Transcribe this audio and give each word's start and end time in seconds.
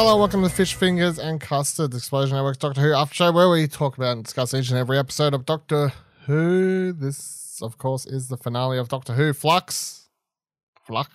Hello, 0.00 0.16
welcome 0.16 0.44
to 0.44 0.48
Fish 0.48 0.74
Fingers 0.74 1.18
and 1.18 1.40
Custard 1.40 1.92
Explosion 1.92 2.36
Network's 2.36 2.58
Doctor 2.58 2.80
Who 2.80 2.92
After 2.92 3.16
Show, 3.16 3.32
where 3.32 3.50
we 3.50 3.66
talk 3.66 3.96
about 3.96 4.12
and 4.12 4.22
discuss 4.22 4.54
each 4.54 4.70
and 4.70 4.78
every 4.78 4.96
episode 4.96 5.34
of 5.34 5.44
Doctor 5.44 5.92
Who. 6.26 6.92
This, 6.92 7.58
of 7.60 7.78
course, 7.78 8.06
is 8.06 8.28
the 8.28 8.36
finale 8.36 8.78
of 8.78 8.88
Doctor 8.88 9.14
Who 9.14 9.32
Flux. 9.32 10.08
Fluck 10.86 11.10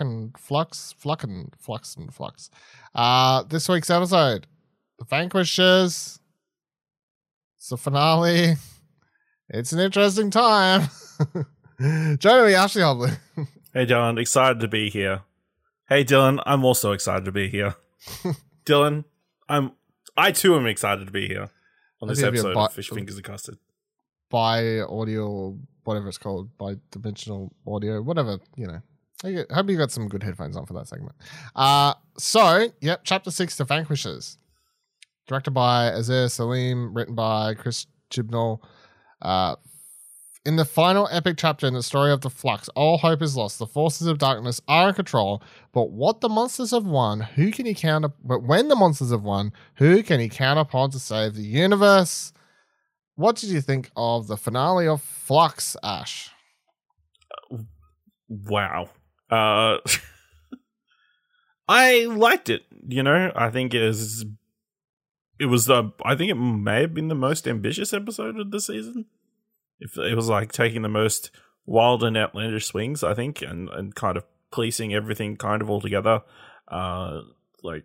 and 0.00 0.36
Flux, 0.36 0.96
Fluck 0.98 1.22
and 1.22 1.54
Flux 1.60 1.94
and 1.94 2.12
Flux. 2.12 2.50
Uh, 2.92 3.44
this 3.44 3.68
week's 3.68 3.88
episode, 3.88 4.48
The 4.98 5.04
Vanquishers. 5.04 6.18
It's 7.56 7.68
the 7.68 7.76
finale. 7.76 8.56
It's 9.48 9.70
an 9.70 9.78
interesting 9.78 10.32
time. 10.32 10.88
Joining 12.18 12.46
me, 12.46 12.54
Ashley 12.56 12.82
Hobley. 12.82 13.16
Hey 13.72 13.86
Dylan, 13.86 14.18
excited 14.18 14.58
to 14.58 14.66
be 14.66 14.90
here. 14.90 15.20
Hey 15.88 16.04
Dylan, 16.04 16.42
I'm 16.44 16.64
also 16.64 16.90
excited 16.90 17.24
to 17.24 17.30
be 17.30 17.48
here. 17.48 17.76
Dylan, 18.64 19.04
I'm 19.48 19.72
I 20.16 20.32
too 20.32 20.56
am 20.56 20.66
excited 20.66 21.06
to 21.06 21.12
be 21.12 21.26
here 21.26 21.48
on 22.02 22.08
this 22.08 22.18
I 22.18 22.22
think 22.22 22.34
you're 22.36 22.46
episode 22.46 22.54
bi- 22.54 22.66
of 22.66 22.72
Fish 22.72 22.90
Fingers 22.90 23.16
and 23.16 23.24
Custard. 23.24 23.58
By 24.30 24.80
audio, 24.80 25.58
whatever 25.84 26.08
it's 26.08 26.18
called, 26.18 26.56
by 26.58 26.74
dimensional 26.90 27.54
audio, 27.66 28.02
whatever, 28.02 28.38
you 28.56 28.66
know. 28.66 28.80
I 29.24 29.44
hope 29.52 29.68
you 29.68 29.76
got 29.76 29.90
some 29.90 30.08
good 30.08 30.22
headphones 30.22 30.56
on 30.56 30.66
for 30.66 30.74
that 30.74 30.86
segment. 30.86 31.16
Uh, 31.56 31.94
so, 32.18 32.68
yep, 32.80 33.00
chapter 33.04 33.30
six, 33.32 33.56
The 33.56 33.64
Vanquishers. 33.64 34.38
Directed 35.26 35.50
by 35.50 35.90
Azhur 35.90 36.26
Saleem, 36.26 36.94
written 36.94 37.14
by 37.14 37.54
Chris 37.54 37.86
Chibnall. 38.10 38.60
Uh, 39.20 39.56
in 40.44 40.56
the 40.56 40.64
final 40.64 41.08
epic 41.10 41.36
chapter 41.38 41.66
in 41.66 41.74
the 41.74 41.82
story 41.82 42.12
of 42.12 42.20
the 42.22 42.30
Flux, 42.30 42.68
all 42.70 42.98
hope 42.98 43.20
is 43.22 43.36
lost. 43.36 43.58
The 43.58 43.66
forces 43.66 44.06
of 44.06 44.18
darkness 44.18 44.60
are 44.68 44.88
in 44.88 44.94
control, 44.94 45.42
but 45.72 45.90
what 45.90 46.20
the 46.20 46.28
monsters 46.28 46.70
have 46.70 46.86
won, 46.86 47.20
who 47.20 47.50
can 47.50 47.66
he 47.66 47.74
count? 47.74 48.04
up- 48.06 48.16
But 48.24 48.42
when 48.42 48.68
the 48.68 48.76
monsters 48.76 49.10
have 49.10 49.22
won, 49.22 49.52
who 49.74 50.02
can 50.02 50.20
he 50.20 50.28
count 50.28 50.58
upon 50.58 50.90
to 50.92 50.98
save 50.98 51.34
the 51.34 51.42
universe? 51.42 52.32
What 53.16 53.36
did 53.36 53.50
you 53.50 53.60
think 53.60 53.90
of 53.96 54.26
the 54.28 54.36
finale 54.36 54.86
of 54.86 55.02
Flux, 55.02 55.76
Ash? 55.82 56.30
Wow. 58.28 58.90
Uh 59.30 59.78
I 61.68 62.04
liked 62.06 62.48
it, 62.48 62.62
you 62.86 63.02
know. 63.02 63.30
I 63.36 63.50
think 63.50 63.74
it 63.74 63.82
is 63.82 64.24
it 65.38 65.46
was 65.46 65.66
the 65.66 65.92
I 66.04 66.14
think 66.16 66.30
it 66.30 66.34
may 66.36 66.80
have 66.82 66.94
been 66.94 67.08
the 67.08 67.14
most 67.14 67.46
ambitious 67.46 67.92
episode 67.92 68.38
of 68.38 68.50
the 68.50 68.60
season. 68.60 69.06
If 69.80 69.96
it 69.96 70.14
was 70.14 70.28
like 70.28 70.52
taking 70.52 70.82
the 70.82 70.88
most 70.88 71.30
wild 71.66 72.02
and 72.02 72.16
outlandish 72.16 72.66
swings, 72.66 73.02
I 73.02 73.14
think, 73.14 73.42
and, 73.42 73.68
and 73.70 73.94
kind 73.94 74.16
of 74.16 74.24
policing 74.50 74.94
everything 74.94 75.36
kind 75.36 75.62
of 75.62 75.70
all 75.70 75.80
together. 75.80 76.22
Uh 76.66 77.22
like 77.62 77.84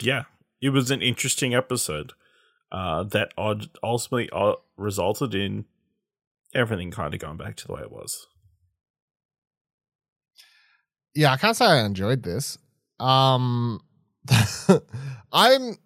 yeah, 0.00 0.24
it 0.60 0.70
was 0.70 0.90
an 0.90 1.02
interesting 1.02 1.54
episode. 1.54 2.12
Uh 2.70 3.04
that 3.04 3.32
ultimately 3.82 4.28
uh, 4.32 4.54
resulted 4.76 5.34
in 5.34 5.64
everything 6.54 6.90
kind 6.90 7.14
of 7.14 7.20
going 7.20 7.36
back 7.36 7.56
to 7.56 7.66
the 7.66 7.72
way 7.72 7.82
it 7.82 7.92
was. 7.92 8.26
Yeah, 11.14 11.32
I 11.32 11.36
can't 11.36 11.56
say 11.56 11.66
I 11.66 11.84
enjoyed 11.84 12.22
this. 12.22 12.58
Um, 12.98 13.80
I'm, 15.32 15.76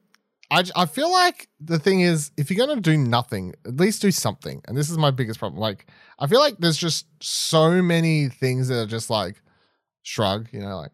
I, 0.50 0.64
I 0.74 0.86
feel 0.86 1.10
like 1.12 1.48
the 1.60 1.78
thing 1.78 2.00
is, 2.00 2.30
if 2.36 2.50
you're 2.50 2.66
gonna 2.66 2.80
do 2.80 2.96
nothing, 2.96 3.54
at 3.66 3.76
least 3.76 4.00
do 4.02 4.10
something. 4.10 4.62
And 4.66 4.76
this 4.76 4.90
is 4.90 4.96
my 4.96 5.10
biggest 5.10 5.38
problem. 5.38 5.60
Like, 5.60 5.86
I 6.18 6.26
feel 6.26 6.40
like 6.40 6.56
there's 6.58 6.78
just 6.78 7.06
so 7.20 7.82
many 7.82 8.28
things 8.28 8.68
that 8.68 8.78
are 8.80 8.86
just 8.86 9.10
like 9.10 9.42
shrug. 10.02 10.48
You 10.52 10.60
know, 10.60 10.78
like, 10.78 10.92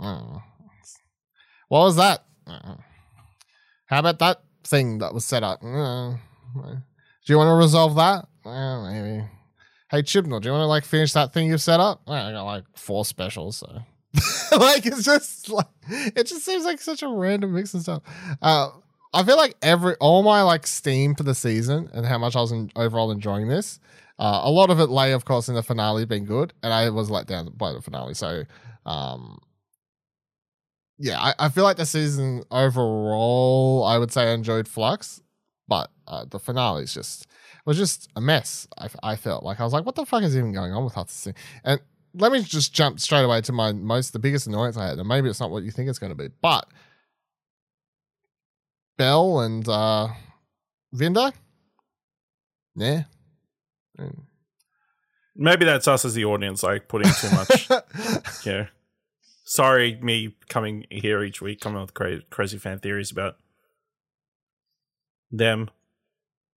oh, 0.00 0.42
what 1.68 1.80
was 1.80 1.96
that? 1.96 2.24
Uh, 2.46 2.76
How 3.86 3.98
about 3.98 4.18
that 4.20 4.42
thing 4.64 4.98
that 4.98 5.12
was 5.12 5.24
set 5.24 5.42
up? 5.42 5.60
Do 5.62 5.68
you 7.26 7.38
want 7.38 7.48
to 7.48 7.54
resolve 7.54 7.96
that? 7.96 8.26
Uh, 8.44 8.82
maybe. 8.90 9.24
Hey 9.90 10.02
Chibnall, 10.02 10.40
do 10.40 10.48
you 10.48 10.52
want 10.52 10.62
to 10.62 10.66
like 10.66 10.84
finish 10.84 11.12
that 11.12 11.32
thing 11.32 11.48
you've 11.48 11.60
set 11.60 11.80
up? 11.80 12.02
I 12.08 12.32
got 12.32 12.44
like 12.44 12.64
four 12.74 13.04
specials, 13.04 13.58
so 13.58 13.82
like 14.58 14.86
it's 14.86 15.04
just 15.04 15.50
like 15.50 15.66
it 15.88 16.26
just 16.26 16.44
seems 16.44 16.64
like 16.64 16.80
such 16.80 17.02
a 17.02 17.08
random 17.08 17.52
mix 17.52 17.74
of 17.74 17.82
stuff. 17.82 18.02
Uh, 18.40 18.70
I 19.12 19.22
feel 19.24 19.36
like 19.36 19.56
every 19.62 19.94
all 19.96 20.22
my 20.22 20.42
like 20.42 20.66
steam 20.66 21.14
for 21.14 21.22
the 21.22 21.34
season 21.34 21.90
and 21.92 22.06
how 22.06 22.18
much 22.18 22.34
I 22.34 22.40
was 22.40 22.52
in, 22.52 22.70
overall 22.76 23.10
enjoying 23.10 23.48
this. 23.48 23.78
Uh, 24.18 24.42
a 24.44 24.50
lot 24.50 24.70
of 24.70 24.78
it 24.78 24.86
lay, 24.88 25.12
of 25.12 25.24
course, 25.24 25.48
in 25.48 25.54
the 25.54 25.62
finale 25.62 26.04
being 26.04 26.24
good, 26.24 26.52
and 26.62 26.72
I 26.72 26.88
was 26.90 27.10
let 27.10 27.26
down 27.26 27.52
by 27.56 27.72
the 27.72 27.82
finale. 27.82 28.14
So, 28.14 28.44
um, 28.86 29.38
yeah, 30.98 31.18
I, 31.18 31.34
I 31.38 31.48
feel 31.48 31.64
like 31.64 31.76
the 31.76 31.86
season 31.86 32.44
overall, 32.50 33.84
I 33.84 33.98
would 33.98 34.12
say 34.12 34.30
I 34.30 34.34
enjoyed 34.34 34.68
Flux, 34.68 35.22
but 35.66 35.90
uh, 36.06 36.24
the 36.30 36.38
finale 36.38 36.84
is 36.84 36.94
just 36.94 37.26
was 37.64 37.76
just 37.76 38.08
a 38.16 38.20
mess. 38.20 38.68
I, 38.78 38.88
I 39.02 39.16
felt 39.16 39.44
like 39.44 39.60
I 39.60 39.64
was 39.64 39.72
like, 39.72 39.84
what 39.84 39.94
the 39.94 40.06
fuck 40.06 40.22
is 40.22 40.36
even 40.36 40.52
going 40.52 40.72
on 40.72 40.84
with 40.84 40.94
this 40.94 41.24
thing? 41.24 41.34
And 41.64 41.80
let 42.14 42.32
me 42.32 42.42
just 42.42 42.72
jump 42.72 43.00
straight 43.00 43.24
away 43.24 43.40
to 43.42 43.52
my 43.52 43.72
most 43.72 44.12
the 44.12 44.18
biggest 44.18 44.46
annoyance 44.46 44.76
I 44.76 44.88
had, 44.88 44.98
and 44.98 45.08
maybe 45.08 45.28
it's 45.28 45.40
not 45.40 45.50
what 45.50 45.64
you 45.64 45.70
think 45.70 45.88
it's 45.88 45.98
going 45.98 46.12
to 46.12 46.16
be, 46.16 46.28
but 46.40 46.68
Bell 48.96 49.40
and 49.40 49.68
uh 49.68 50.08
Vinder, 50.94 51.32
yeah. 52.74 53.04
Mm. 53.98 54.22
Maybe 55.34 55.64
that's 55.64 55.88
us 55.88 56.04
as 56.04 56.14
the 56.14 56.24
audience, 56.24 56.62
like 56.62 56.88
putting 56.88 57.10
too 57.12 57.30
much. 57.30 57.68
yeah. 58.46 58.66
Sorry, 59.44 59.98
me 60.00 60.34
coming 60.48 60.84
here 60.90 61.22
each 61.22 61.40
week, 61.40 61.60
coming 61.60 61.80
with 61.80 61.94
crazy, 61.94 62.24
crazy 62.30 62.58
fan 62.58 62.78
theories 62.78 63.10
about 63.10 63.36
them. 65.30 65.70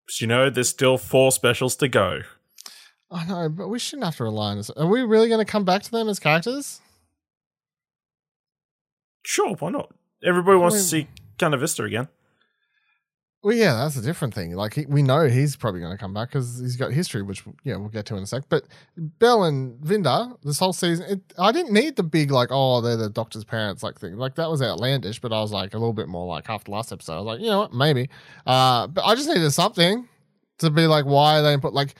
But 0.05 0.21
you 0.21 0.27
know, 0.27 0.49
there's 0.49 0.69
still 0.69 0.97
four 0.97 1.31
specials 1.31 1.75
to 1.77 1.87
go. 1.87 2.21
I 3.09 3.25
know, 3.25 3.49
but 3.49 3.69
we 3.69 3.79
shouldn't 3.79 4.05
have 4.05 4.17
to 4.17 4.23
rely 4.23 4.51
on 4.51 4.57
this. 4.57 4.69
Are 4.71 4.87
we 4.87 5.01
really 5.01 5.29
going 5.29 5.43
to 5.43 5.49
come 5.49 5.63
back 5.63 5.83
to 5.83 5.91
them 5.91 6.09
as 6.09 6.19
characters? 6.19 6.81
Sure, 9.23 9.55
why 9.55 9.69
not? 9.71 9.93
Everybody 10.23 10.57
wants 10.57 10.75
I 10.75 10.79
to 10.79 10.83
see 10.83 11.07
Karvanista 11.37 11.85
again. 11.85 12.07
Well, 13.45 13.53
yeah, 13.53 13.75
that's 13.75 13.95
a 13.95 14.01
different 14.01 14.33
thing. 14.33 14.55
Like 14.55 14.73
he, 14.73 14.87
we 14.87 15.03
know 15.03 15.27
he's 15.27 15.55
probably 15.55 15.79
going 15.79 15.91
to 15.91 15.99
come 15.99 16.15
back 16.15 16.29
because 16.29 16.57
he's 16.57 16.77
got 16.77 16.91
history, 16.91 17.21
which 17.21 17.43
yeah 17.63 17.75
we'll 17.75 17.89
get 17.89 18.07
to 18.07 18.15
in 18.15 18.23
a 18.23 18.25
sec. 18.25 18.45
But 18.49 18.63
Bell 18.97 19.43
and 19.43 19.79
Vinder, 19.81 20.35
this 20.41 20.57
whole 20.57 20.73
season, 20.73 21.05
it, 21.07 21.21
I 21.37 21.51
didn't 21.51 21.71
need 21.71 21.95
the 21.95 22.01
big 22.01 22.31
like 22.31 22.49
oh 22.49 22.81
they're 22.81 22.97
the 22.97 23.07
Doctor's 23.07 23.43
parents 23.43 23.83
like 23.83 23.99
thing. 23.99 24.17
Like 24.17 24.33
that 24.37 24.49
was 24.49 24.63
outlandish, 24.63 25.19
but 25.21 25.31
I 25.31 25.41
was 25.41 25.51
like 25.51 25.75
a 25.75 25.77
little 25.77 25.93
bit 25.93 26.07
more 26.07 26.25
like 26.25 26.49
after 26.49 26.65
the 26.65 26.71
last 26.71 26.91
episode. 26.91 27.13
I 27.13 27.17
was 27.17 27.25
like 27.27 27.39
you 27.39 27.45
know 27.45 27.59
what 27.59 27.71
maybe, 27.71 28.09
uh, 28.47 28.87
but 28.87 29.05
I 29.05 29.13
just 29.13 29.29
needed 29.29 29.51
something 29.51 30.09
to 30.57 30.71
be 30.71 30.87
like 30.87 31.05
why 31.05 31.41
they 31.41 31.55
put 31.57 31.75
like 31.75 31.93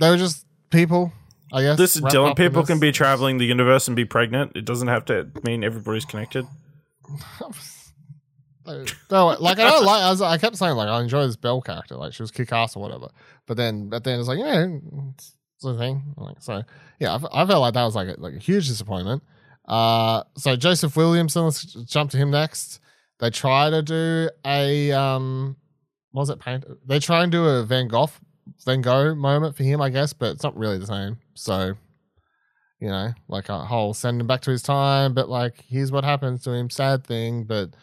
they 0.00 0.10
were 0.10 0.16
just 0.16 0.44
people. 0.70 1.12
I 1.52 1.62
guess 1.62 2.00
wrapped 2.00 2.16
Dylan, 2.16 2.36
people 2.36 2.64
can 2.64 2.80
be 2.80 2.90
traveling 2.90 3.38
the 3.38 3.46
universe 3.46 3.86
and 3.86 3.94
be 3.94 4.04
pregnant. 4.04 4.56
It 4.56 4.64
doesn't 4.64 4.88
have 4.88 5.04
to 5.04 5.30
mean 5.44 5.62
everybody's 5.62 6.04
connected. 6.04 6.48
No, 8.66 9.36
like 9.40 9.58
I 9.58 9.64
don't 9.64 9.84
like. 9.84 10.02
I, 10.02 10.10
was, 10.10 10.20
I 10.20 10.38
kept 10.38 10.56
saying 10.56 10.76
like 10.76 10.88
I 10.88 11.00
enjoy 11.00 11.26
this 11.26 11.36
Bell 11.36 11.60
character, 11.60 11.96
like 11.96 12.12
she 12.12 12.22
was 12.22 12.30
kick 12.30 12.52
ass 12.52 12.76
or 12.76 12.82
whatever. 12.82 13.08
But 13.46 13.56
then, 13.56 13.90
at 13.92 14.04
the 14.04 14.10
end, 14.10 14.20
it's 14.20 14.28
like 14.28 14.38
yeah, 14.38 14.66
it's, 15.14 15.34
it's 15.62 15.78
thing. 15.78 16.14
Like 16.16 16.36
so, 16.40 16.62
yeah, 16.98 17.14
I, 17.32 17.42
I 17.42 17.46
felt 17.46 17.60
like 17.60 17.74
that 17.74 17.84
was 17.84 17.94
like 17.94 18.08
a, 18.08 18.20
like 18.20 18.34
a 18.34 18.38
huge 18.38 18.68
disappointment. 18.68 19.22
Uh, 19.66 20.24
so 20.36 20.56
Joseph 20.56 20.96
Williamson, 20.96 21.44
let's 21.44 21.64
jump 21.64 22.10
to 22.10 22.16
him 22.16 22.30
next. 22.30 22.80
They 23.18 23.30
try 23.30 23.70
to 23.70 23.82
do 23.82 24.30
a 24.44 24.92
um, 24.92 25.56
what 26.12 26.22
was 26.22 26.30
it? 26.30 26.38
Paint. 26.38 26.64
They 26.86 26.98
try 26.98 27.22
and 27.22 27.32
do 27.32 27.44
a 27.46 27.64
Van 27.64 27.88
Gogh 27.88 28.10
Van 28.64 28.82
Gogh 28.82 29.14
moment 29.14 29.56
for 29.56 29.62
him, 29.62 29.80
I 29.80 29.88
guess, 29.90 30.12
but 30.12 30.32
it's 30.32 30.42
not 30.42 30.56
really 30.56 30.78
the 30.78 30.86
same. 30.86 31.18
So. 31.34 31.74
You 32.82 32.88
know, 32.88 33.10
like 33.28 33.50
a 33.50 33.58
whole 33.58 33.92
send 33.92 34.22
him 34.22 34.26
back 34.26 34.40
to 34.40 34.50
his 34.50 34.62
time, 34.62 35.12
but 35.12 35.28
like 35.28 35.66
here's 35.68 35.92
what 35.92 36.02
happens 36.02 36.42
to 36.44 36.52
him, 36.52 36.70
sad 36.70 37.06
thing, 37.06 37.44
but 37.44 37.74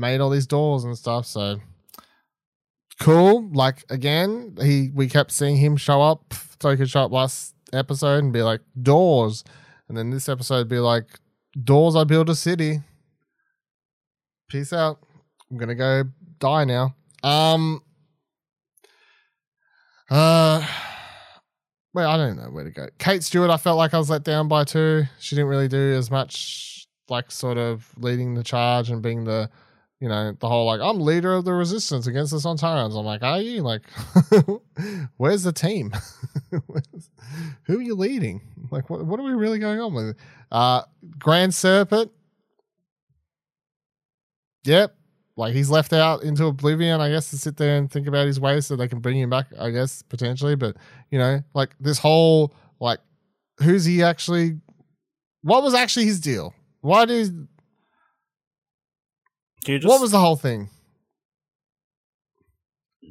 made 0.00 0.20
all 0.20 0.30
these 0.30 0.46
doors 0.46 0.82
and 0.82 0.96
stuff. 0.96 1.26
So 1.26 1.60
cool. 3.00 3.48
Like 3.52 3.84
again, 3.90 4.56
he 4.60 4.90
we 4.92 5.08
kept 5.08 5.30
seeing 5.30 5.56
him 5.56 5.76
show 5.76 6.02
up. 6.02 6.34
So 6.60 6.76
show 6.84 7.04
up 7.04 7.12
last 7.12 7.54
episode 7.72 8.24
and 8.24 8.32
be 8.32 8.42
like 8.42 8.60
doors, 8.82 9.44
and 9.88 9.96
then 9.96 10.10
this 10.10 10.28
episode 10.28 10.68
be 10.68 10.78
like 10.78 11.06
doors. 11.62 11.94
I 11.94 12.04
build 12.04 12.30
a 12.30 12.34
city. 12.34 12.80
Peace 14.48 14.72
out. 14.72 14.98
I'm 15.50 15.58
gonna 15.58 15.74
go 15.74 16.04
die 16.38 16.64
now. 16.64 16.94
Um. 17.22 17.82
Uh. 20.10 20.66
Well, 21.92 22.08
I 22.08 22.16
don't 22.16 22.36
know 22.36 22.50
where 22.50 22.64
to 22.64 22.70
go. 22.70 22.86
Kate 22.98 23.24
Stewart, 23.24 23.50
I 23.50 23.56
felt 23.56 23.76
like 23.76 23.94
I 23.94 23.98
was 23.98 24.10
let 24.10 24.22
down 24.22 24.46
by 24.46 24.64
too. 24.64 25.04
She 25.18 25.34
didn't 25.34 25.48
really 25.48 25.66
do 25.66 25.94
as 25.94 26.08
much, 26.08 26.86
like 27.08 27.32
sort 27.32 27.58
of 27.58 27.90
leading 27.96 28.34
the 28.34 28.44
charge 28.44 28.90
and 28.90 29.02
being 29.02 29.24
the 29.24 29.50
you 30.00 30.08
know, 30.08 30.32
the 30.38 30.48
whole 30.48 30.64
like, 30.64 30.80
I'm 30.80 30.98
leader 31.00 31.34
of 31.34 31.44
the 31.44 31.52
resistance 31.52 32.06
against 32.06 32.32
the 32.32 32.38
Sontarans. 32.38 32.98
I'm 32.98 33.04
like, 33.04 33.22
are 33.22 33.40
you? 33.40 33.62
Like, 33.62 33.82
where's 35.18 35.42
the 35.42 35.52
team? 35.52 35.92
Who 37.64 37.78
are 37.78 37.82
you 37.82 37.94
leading? 37.94 38.40
Like, 38.70 38.88
what, 38.88 39.04
what 39.04 39.20
are 39.20 39.22
we 39.22 39.34
really 39.34 39.58
going 39.58 39.78
on 39.78 39.94
with? 39.94 40.16
Uh, 40.50 40.82
Grand 41.18 41.54
Serpent, 41.54 42.10
yep, 44.64 44.96
like 45.36 45.54
he's 45.54 45.70
left 45.70 45.92
out 45.92 46.22
into 46.22 46.46
oblivion, 46.46 47.00
I 47.00 47.10
guess, 47.10 47.30
to 47.30 47.38
sit 47.38 47.56
there 47.56 47.76
and 47.76 47.90
think 47.90 48.06
about 48.06 48.26
his 48.26 48.40
ways 48.40 48.66
so 48.66 48.76
they 48.76 48.88
can 48.88 49.00
bring 49.00 49.18
him 49.18 49.30
back, 49.30 49.46
I 49.58 49.70
guess, 49.70 50.02
potentially. 50.02 50.54
But, 50.54 50.76
you 51.10 51.18
know, 51.18 51.42
like 51.54 51.74
this 51.78 51.98
whole, 51.98 52.54
like, 52.80 53.00
who's 53.58 53.84
he 53.84 54.02
actually, 54.02 54.58
what 55.42 55.62
was 55.62 55.74
actually 55.74 56.06
his 56.06 56.20
deal? 56.20 56.54
Why 56.80 57.04
did, 57.04 57.48
just 59.64 59.86
what 59.86 60.00
was 60.00 60.10
the 60.10 60.20
whole 60.20 60.36
thing? 60.36 60.68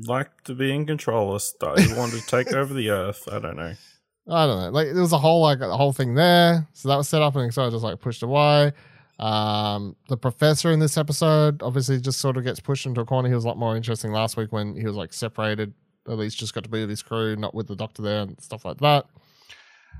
like 0.07 0.43
to 0.43 0.53
be 0.53 0.73
in 0.73 0.85
control 0.85 1.35
of 1.35 1.41
stuff? 1.41 1.77
He 1.77 1.93
wanted 1.93 2.21
to 2.21 2.27
take 2.27 2.53
over 2.53 2.73
the 2.73 2.89
earth. 2.89 3.27
I 3.31 3.39
don't 3.39 3.57
know. 3.57 3.73
I 4.29 4.45
don't 4.45 4.61
know. 4.61 4.69
Like 4.69 4.87
there 4.93 5.01
was 5.01 5.13
a 5.13 5.17
whole 5.17 5.41
like 5.41 5.59
a 5.59 5.75
whole 5.75 5.93
thing 5.93 6.13
there. 6.15 6.67
So 6.73 6.89
that 6.89 6.95
was 6.97 7.09
set 7.09 7.21
up 7.21 7.35
and 7.35 7.53
so 7.53 7.65
I 7.65 7.69
just 7.69 7.83
like 7.83 7.99
pushed 7.99 8.23
away. 8.23 8.73
Um, 9.19 9.97
the 10.07 10.15
professor 10.15 10.71
in 10.71 10.79
this 10.79 10.97
episode 10.97 11.61
obviously 11.61 11.99
just 11.99 12.19
sort 12.19 12.37
of 12.37 12.43
gets 12.43 12.59
pushed 12.59 12.85
into 12.85 13.01
a 13.01 13.05
corner. 13.05 13.27
He 13.27 13.35
was 13.35 13.43
a 13.43 13.47
lot 13.47 13.57
more 13.57 13.75
interesting 13.75 14.11
last 14.11 14.37
week 14.37 14.51
when 14.51 14.75
he 14.75 14.85
was 14.85 14.95
like 14.95 15.13
separated. 15.13 15.73
At 16.07 16.17
least 16.17 16.37
just 16.37 16.53
got 16.53 16.63
to 16.63 16.69
be 16.69 16.81
with 16.81 16.89
his 16.89 17.03
crew, 17.03 17.35
not 17.35 17.53
with 17.53 17.67
the 17.67 17.75
doctor 17.75 18.01
there 18.01 18.21
and 18.21 18.39
stuff 18.41 18.65
like 18.65 18.77
that. 18.77 19.05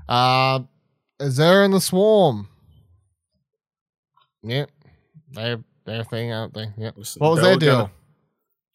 Uh, 0.08 0.60
Azure 1.20 1.62
and 1.62 1.74
the 1.74 1.80
Swarm. 1.80 2.48
Yep, 4.42 4.70
they 5.34 5.56
their 5.90 6.04
thing, 6.04 6.32
aren't 6.32 6.54
they? 6.54 6.66
Yep. 6.78 6.94
Listen, 6.96 7.20
What 7.20 7.30
was 7.32 7.40
they 7.40 7.44
their 7.46 7.54
were 7.54 7.60
deal? 7.60 7.76
Gonna, 7.76 7.90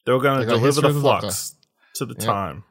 they 0.05 0.11
were 0.11 0.21
going 0.21 0.39
to 0.41 0.45
deliver 0.45 0.81
the 0.81 0.87
of 0.89 0.93
the 0.95 1.01
flux 1.01 1.55
to 1.95 2.05
the 2.05 2.13
Yep. 2.13 2.23
time. 2.25 2.63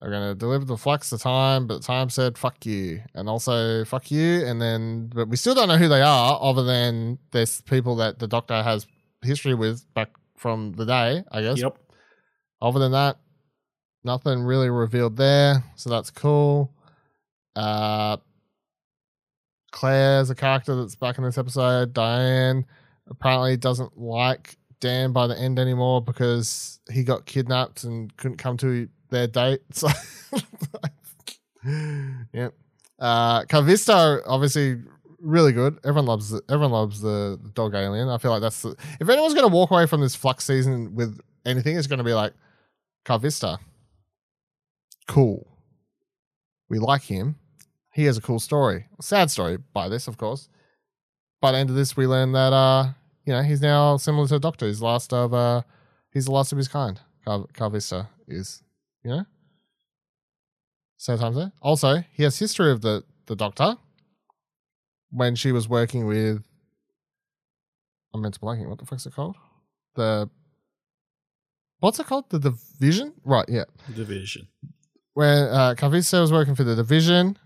They're 0.00 0.10
going 0.10 0.28
to 0.28 0.34
deliver 0.34 0.64
the 0.64 0.76
flux 0.76 1.08
to 1.10 1.18
time, 1.18 1.66
but 1.66 1.82
time 1.82 2.10
said 2.10 2.36
fuck 2.36 2.66
you, 2.66 3.00
and 3.14 3.28
also 3.28 3.84
fuck 3.84 4.10
you, 4.10 4.44
and 4.44 4.60
then 4.60 5.10
but 5.14 5.28
we 5.28 5.36
still 5.36 5.54
don't 5.54 5.68
know 5.68 5.78
who 5.78 5.88
they 5.88 6.02
are, 6.02 6.38
other 6.40 6.62
than 6.64 7.18
there's 7.30 7.60
people 7.62 7.96
that 7.96 8.18
the 8.18 8.26
Doctor 8.28 8.62
has 8.62 8.86
history 9.22 9.54
with 9.54 9.82
back 9.94 10.10
from 10.36 10.72
the 10.72 10.84
day, 10.84 11.24
I 11.32 11.40
guess. 11.42 11.58
Yep. 11.58 11.78
Other 12.60 12.78
than 12.78 12.92
that, 12.92 13.16
nothing 14.04 14.42
really 14.42 14.68
revealed 14.68 15.16
there, 15.16 15.64
so 15.76 15.88
that's 15.88 16.10
cool. 16.10 16.74
Uh, 17.56 18.18
Claire's 19.72 20.30
a 20.30 20.34
character 20.34 20.76
that's 20.76 20.94
back 20.96 21.18
in 21.18 21.24
this 21.24 21.38
episode. 21.38 21.92
Diane 21.94 22.64
apparently 23.08 23.56
doesn't 23.56 23.98
like 23.98 24.56
Dan 24.80 25.12
by 25.12 25.26
the 25.26 25.38
end 25.38 25.58
anymore 25.58 26.02
because 26.02 26.80
he 26.90 27.02
got 27.02 27.26
kidnapped 27.26 27.84
and 27.84 28.14
couldn't 28.16 28.36
come 28.38 28.56
to 28.58 28.88
their 29.10 29.26
date. 29.26 29.60
So, 29.72 29.88
yeah. 32.32 32.48
Uh, 32.98 33.42
Calvisto 33.44 34.22
obviously 34.26 34.80
really 35.20 35.52
good. 35.52 35.78
Everyone 35.84 36.06
loves 36.06 36.32
it. 36.32 36.44
Everyone 36.48 36.72
loves 36.72 37.00
the, 37.00 37.38
the 37.42 37.50
dog 37.50 37.74
alien. 37.74 38.08
I 38.08 38.18
feel 38.18 38.30
like 38.30 38.42
that's 38.42 38.62
the, 38.62 38.76
if 39.00 39.08
anyone's 39.08 39.34
going 39.34 39.48
to 39.48 39.54
walk 39.54 39.70
away 39.70 39.86
from 39.86 40.00
this 40.00 40.14
flux 40.14 40.44
season 40.44 40.94
with 40.94 41.20
anything, 41.44 41.76
it's 41.76 41.86
going 41.86 41.98
to 41.98 42.04
be 42.04 42.14
like 42.14 42.32
Carvista. 43.04 43.58
Cool. 45.08 45.46
We 46.68 46.78
like 46.78 47.02
him. 47.02 47.36
He 47.92 48.04
has 48.04 48.18
a 48.18 48.20
cool 48.20 48.40
story. 48.40 48.86
Sad 49.00 49.30
story 49.30 49.58
by 49.72 49.88
this, 49.88 50.08
of 50.08 50.18
course. 50.18 50.48
By 51.40 51.52
the 51.52 51.58
end 51.58 51.70
of 51.70 51.76
this, 51.76 51.96
we 51.96 52.06
learn 52.06 52.32
that 52.32 52.52
uh, 52.52 52.88
you 53.24 53.32
know, 53.32 53.42
he's 53.42 53.60
now 53.60 53.96
similar 53.96 54.26
to 54.28 54.34
the 54.34 54.40
Doctor. 54.40 54.66
He's 54.66 54.80
last 54.82 55.12
of 55.12 55.34
uh 55.34 55.62
he's 56.12 56.26
the 56.26 56.32
last 56.32 56.52
of 56.52 56.58
his 56.58 56.68
kind. 56.68 57.00
Car- 57.24 57.46
Carvista 57.54 58.08
is, 58.28 58.62
you 59.04 59.10
know? 59.10 59.24
Same 60.96 61.18
time 61.18 61.34
there. 61.34 61.52
Also, 61.60 62.04
he 62.12 62.22
has 62.22 62.38
history 62.38 62.70
of 62.70 62.80
the 62.80 63.04
the 63.26 63.36
Doctor 63.36 63.76
when 65.10 65.34
she 65.34 65.52
was 65.52 65.68
working 65.68 66.06
with 66.06 66.42
I'm 68.14 68.22
meant 68.22 68.34
to 68.34 68.40
blanking. 68.40 68.68
What 68.68 68.78
the 68.78 68.86
fuck's 68.86 69.06
it 69.06 69.14
called? 69.14 69.36
The 69.94 70.30
What's 71.80 72.00
it 72.00 72.06
called? 72.06 72.30
The 72.30 72.38
Division? 72.38 73.12
Right, 73.24 73.44
yeah 73.48 73.64
Division. 73.94 74.48
when 75.12 75.36
uh, 75.48 75.74
Carvista 75.76 76.20
was 76.20 76.32
working 76.32 76.54
for 76.54 76.64
the 76.64 76.74
division, 76.74 77.36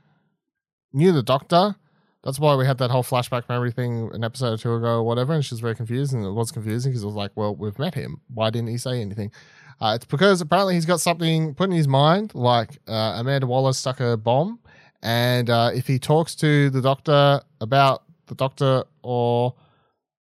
knew 0.93 1.11
the 1.13 1.23
doctor. 1.23 1.75
That's 2.23 2.39
why 2.39 2.55
we 2.55 2.67
had 2.67 2.79
that 2.79 2.91
whole 2.91 3.03
flashback 3.03 3.49
memory 3.49 3.73
thing 3.73 4.11
an 4.13 4.23
episode 4.25 4.53
or 4.53 4.57
two 4.59 4.75
ago 4.75 4.89
or 4.99 5.03
whatever, 5.05 5.33
and 5.33 5.45
she 5.45 5.55
was 5.55 5.61
very 5.61 5.75
confused, 5.75 6.13
and 6.13 6.25
it 6.25 6.31
was 6.33 6.51
confusing 6.51 6.93
because 6.93 7.03
it 7.03 7.07
was 7.07 7.15
like, 7.15 7.31
well, 7.35 7.55
we've 7.57 7.79
met 7.79 7.95
him. 7.95 8.21
Why 8.33 8.51
didn't 8.51 8.69
he 8.69 8.77
say 8.79 9.01
anything? 9.01 9.33
Uh, 9.81 9.93
it's 9.97 10.05
because 10.05 10.43
apparently 10.43 10.75
he's 10.75 10.85
got 10.85 11.01
something 11.01 11.55
put 11.55 11.71
in 11.71 11.77
his 11.77 11.89
mind, 11.89 12.35
like 12.35 12.79
uh, 12.87 13.15
Amanda 13.17 13.47
Waller 13.47 13.73
stuck 13.73 14.01
a 14.01 14.19
bomb, 14.19 14.59
and 15.03 15.49
uh, 15.49 15.71
if 15.75 15.87
he 15.87 15.99
talks 15.99 16.35
to 16.37 16.69
the 16.69 16.83
doctor 16.83 17.41
about 17.63 18.03
the 18.27 18.35
doctor 18.35 18.85
or 19.03 19.55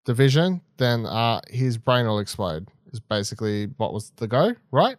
division, 0.06 0.62
then 0.78 1.04
uh, 1.04 1.40
his 1.50 1.76
brain 1.76 2.06
will 2.06 2.18
explode. 2.20 2.68
Is 2.92 3.00
basically 3.00 3.66
what 3.76 3.92
was 3.92 4.10
the 4.16 4.26
go, 4.26 4.54
right? 4.72 4.96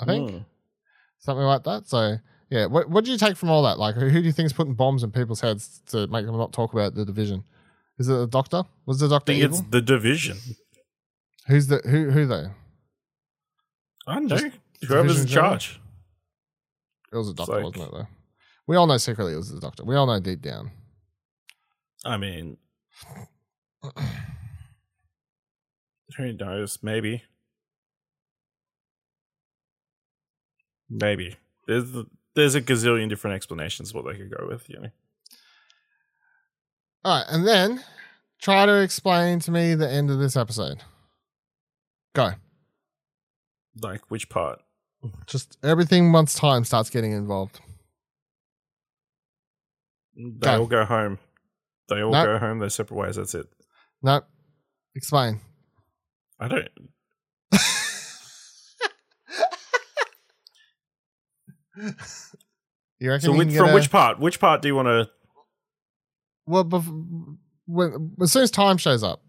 I 0.00 0.04
think 0.06 0.30
Mm. 0.30 0.44
something 1.18 1.44
like 1.44 1.62
that. 1.64 1.86
So 1.86 2.16
yeah, 2.50 2.66
what 2.66 2.90
what 2.90 3.04
do 3.04 3.12
you 3.12 3.18
take 3.18 3.36
from 3.36 3.48
all 3.50 3.62
that? 3.62 3.78
Like, 3.78 3.94
who 3.94 4.10
do 4.10 4.20
you 4.20 4.32
think 4.32 4.46
is 4.46 4.52
putting 4.52 4.74
bombs 4.74 5.02
in 5.02 5.10
people's 5.12 5.40
heads 5.40 5.80
to 5.88 6.06
make 6.08 6.26
them 6.26 6.36
not 6.36 6.52
talk 6.52 6.72
about 6.72 6.94
the 6.94 7.04
division? 7.04 7.44
Is 7.98 8.08
it 8.08 8.14
the 8.14 8.26
doctor? 8.26 8.64
Was 8.86 8.98
the 9.00 9.06
I 9.06 9.10
doctor 9.10 9.32
think 9.32 9.44
evil? 9.44 9.58
it's 9.58 9.68
the 9.68 9.80
division. 9.82 10.38
Who's 11.46 11.66
the 11.68 11.78
who? 11.84 12.10
Who 12.10 12.26
they? 12.26 12.46
I 14.06 14.14
don't 14.14 14.26
know. 14.26 14.36
Just 14.36 14.56
Whoever's 14.88 15.16
division 15.16 15.20
in 15.22 15.26
general? 15.28 15.50
charge. 15.50 15.80
It 17.12 17.16
was 17.16 17.28
a 17.28 17.34
doctor, 17.34 17.52
like- 17.54 17.64
wasn't 17.64 17.82
it? 17.84 17.90
Though 17.92 18.06
we 18.66 18.76
all 18.76 18.86
know 18.86 18.96
secretly 18.98 19.32
it 19.32 19.36
was 19.36 19.50
the 19.52 19.60
doctor. 19.60 19.84
We 19.84 19.96
all 19.96 20.06
know 20.06 20.20
deep 20.20 20.42
down. 20.42 20.70
I 22.04 22.16
mean, 22.16 22.56
who 26.16 26.32
knows? 26.32 26.78
Maybe. 26.82 27.22
Maybe. 30.88 31.36
There's 31.66 31.90
there's 32.40 32.54
a 32.54 32.60
gazillion 32.62 33.08
different 33.08 33.36
explanations 33.36 33.92
what 33.94 34.04
they 34.06 34.14
could 34.16 34.30
go 34.30 34.46
with, 34.48 34.68
you 34.68 34.80
know. 34.80 34.88
All 37.04 37.18
right, 37.18 37.26
and 37.30 37.46
then 37.46 37.82
try 38.40 38.66
to 38.66 38.80
explain 38.82 39.38
to 39.40 39.50
me 39.50 39.74
the 39.74 39.88
end 39.88 40.10
of 40.10 40.18
this 40.18 40.36
episode. 40.36 40.78
Go. 42.14 42.32
Like 43.80 44.10
which 44.10 44.28
part? 44.28 44.60
Just 45.26 45.56
everything 45.62 46.12
once 46.12 46.34
time 46.34 46.64
starts 46.64 46.90
getting 46.90 47.12
involved. 47.12 47.60
They 50.16 50.30
Go. 50.40 50.60
all 50.60 50.66
go 50.66 50.84
home. 50.84 51.18
They 51.88 52.02
all 52.02 52.12
No. 52.12 52.24
go 52.24 52.38
home 52.38 52.58
their 52.58 52.68
separate 52.68 52.96
ways. 52.96 53.16
That's 53.16 53.34
it. 53.34 53.46
No, 54.02 54.20
explain. 54.94 55.40
I 56.38 56.48
don't. 56.48 56.68
You 62.98 63.10
reckon? 63.10 63.20
So 63.30 63.36
which, 63.36 63.54
from 63.56 63.70
a- 63.70 63.74
which 63.74 63.90
part? 63.90 64.18
Which 64.20 64.38
part 64.40 64.62
do 64.62 64.68
you 64.68 64.74
want 64.74 64.86
to? 64.86 65.08
Well, 66.46 66.64
bef- 66.64 67.36
when, 67.66 68.12
as 68.20 68.32
soon 68.32 68.42
as 68.42 68.50
time 68.50 68.76
shows 68.76 69.02
up, 69.02 69.22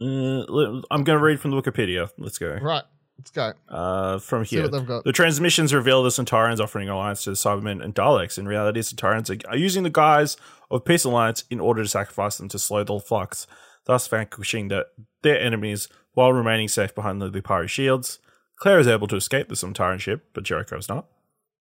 Uh, 0.00 0.44
I'm 0.90 1.04
going 1.04 1.18
to 1.18 1.22
read 1.22 1.40
from 1.40 1.50
the 1.50 1.60
Wikipedia. 1.60 2.08
Let's 2.18 2.38
go. 2.38 2.56
right? 2.62 2.84
Let's 3.18 3.30
go. 3.30 3.52
Uh, 3.68 4.18
from 4.18 4.44
here. 4.44 4.62
what 4.62 4.72
they've 4.72 4.86
got. 4.86 5.04
The 5.04 5.12
transmissions 5.12 5.74
reveal 5.74 6.02
the 6.02 6.08
Sontarans 6.08 6.58
offering 6.58 6.88
alliance 6.88 7.22
to 7.24 7.30
the 7.30 7.36
Cybermen 7.36 7.84
and 7.84 7.94
Daleks. 7.94 8.38
In 8.38 8.48
reality, 8.48 8.80
Sontarans 8.80 9.28
are- 9.44 9.50
are 9.50 9.56
using 9.58 9.82
the 9.82 9.90
guise 9.90 10.38
of 10.70 10.86
Peace 10.86 11.04
Alliance 11.04 11.44
in 11.50 11.60
order 11.60 11.82
to 11.82 11.88
sacrifice 11.88 12.38
them 12.38 12.48
to 12.48 12.58
slow 12.58 12.82
the 12.82 12.98
flux, 12.98 13.46
thus 13.84 14.08
vanquishing 14.08 14.68
the, 14.68 14.86
their 15.22 15.38
enemies 15.38 15.88
while 16.14 16.32
remaining 16.32 16.68
safe 16.68 16.94
behind 16.94 17.20
the 17.20 17.30
Lupari 17.30 17.68
shields. 17.68 18.20
Claire 18.60 18.78
is 18.78 18.86
able 18.86 19.08
to 19.08 19.16
escape 19.16 19.48
the 19.48 19.54
Sontaran 19.54 19.98
ship, 19.98 20.26
but 20.34 20.44
Jericho 20.44 20.76
is 20.76 20.88
not. 20.88 21.06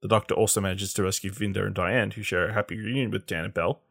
The 0.02 0.08
Doctor 0.08 0.36
also 0.36 0.62
manages 0.62 0.94
to 0.94 1.04
rescue 1.04 1.32
Vinder 1.32 1.66
and 1.66 1.74
Diane, 1.74 2.12
who 2.12 2.22
share 2.22 2.50
a 2.50 2.54
happy 2.54 2.78
reunion 2.78 3.10
with 3.10 3.26
Dan 3.26 3.46
and 3.46 3.54
Bell. 3.54 3.82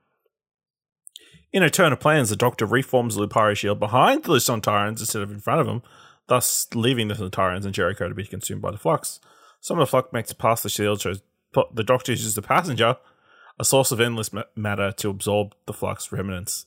In 1.51 1.63
a 1.63 1.71
turn 1.71 1.93
of 1.93 2.01
plans, 2.01 2.29
the 2.29 2.37
Doctor 2.37 2.67
reforms 2.67 3.15
the 3.15 3.27
Lupari 3.27 3.57
shield 3.57 3.81
behind 3.81 4.25
the 4.25 4.35
Sontarans 4.35 5.01
instead 5.01 5.23
of 5.23 5.31
in 5.31 5.41
front 5.41 5.61
of 5.61 5.67
them, 5.67 5.83
thus 6.27 6.67
leaving 6.75 7.09
the 7.09 7.15
Sontarans 7.15 7.65
and 7.65 7.75
Jericho 7.75 8.09
to 8.09 8.15
be 8.15 8.27
consumed 8.27 8.61
by 8.61 8.71
the 8.71 8.79
flux. 8.79 9.21
Some 9.61 9.79
of 9.79 9.87
the 9.87 9.91
flux 9.91 10.13
makes 10.13 10.31
it 10.31 10.39
past 10.39 10.63
the 10.63 10.69
shield, 10.69 11.03
po- 11.55 11.71
the 11.73 11.83
Doctor 11.83 12.13
uses 12.13 12.35
the 12.35 12.43
passenger, 12.43 12.97
a 13.59 13.65
source 13.65 13.91
of 13.91 14.01
endless 14.01 14.33
ma- 14.33 14.43
matter, 14.55 14.93
to 14.93 15.09
absorb 15.09 15.55
the 15.67 15.73
flux 15.73 16.13
remnants. 16.13 16.67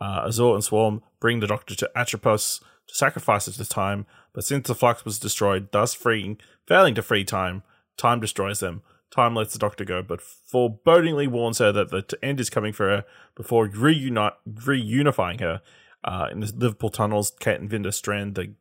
Uh, 0.00 0.24
Azure 0.28 0.54
and 0.54 0.64
Swarm 0.64 1.02
bring 1.20 1.40
the 1.40 1.48
Doctor 1.48 1.74
to 1.74 1.90
Atropos 1.96 2.60
to 2.86 2.94
sacrifice 2.94 3.48
it 3.48 3.52
to 3.52 3.68
time, 3.68 4.06
but 4.32 4.44
since 4.44 4.68
the 4.68 4.74
flux 4.74 5.04
was 5.04 5.18
destroyed, 5.18 5.68
thus 5.72 5.94
freeing, 5.94 6.38
failing 6.66 6.94
to 6.94 7.02
free 7.02 7.24
time, 7.24 7.62
time 7.96 8.20
destroys 8.20 8.60
them. 8.60 8.82
Time 9.10 9.34
lets 9.34 9.52
the 9.52 9.58
Doctor 9.58 9.84
go, 9.84 10.02
but 10.02 10.20
forebodingly 10.20 11.26
warns 11.26 11.58
her 11.58 11.72
that 11.72 11.90
the 11.90 12.18
end 12.22 12.38
is 12.38 12.48
coming 12.48 12.72
for 12.72 12.88
her 12.88 13.04
before 13.34 13.66
reunite, 13.66 14.34
reunifying 14.48 15.40
her. 15.40 15.60
Uh, 16.04 16.28
in 16.30 16.40
the 16.40 16.52
Liverpool 16.56 16.90
tunnels, 16.90 17.32
Kate 17.40 17.60
and 17.60 17.68
Vinder 17.68 17.92
strand 17.92 18.36
the 18.36 18.54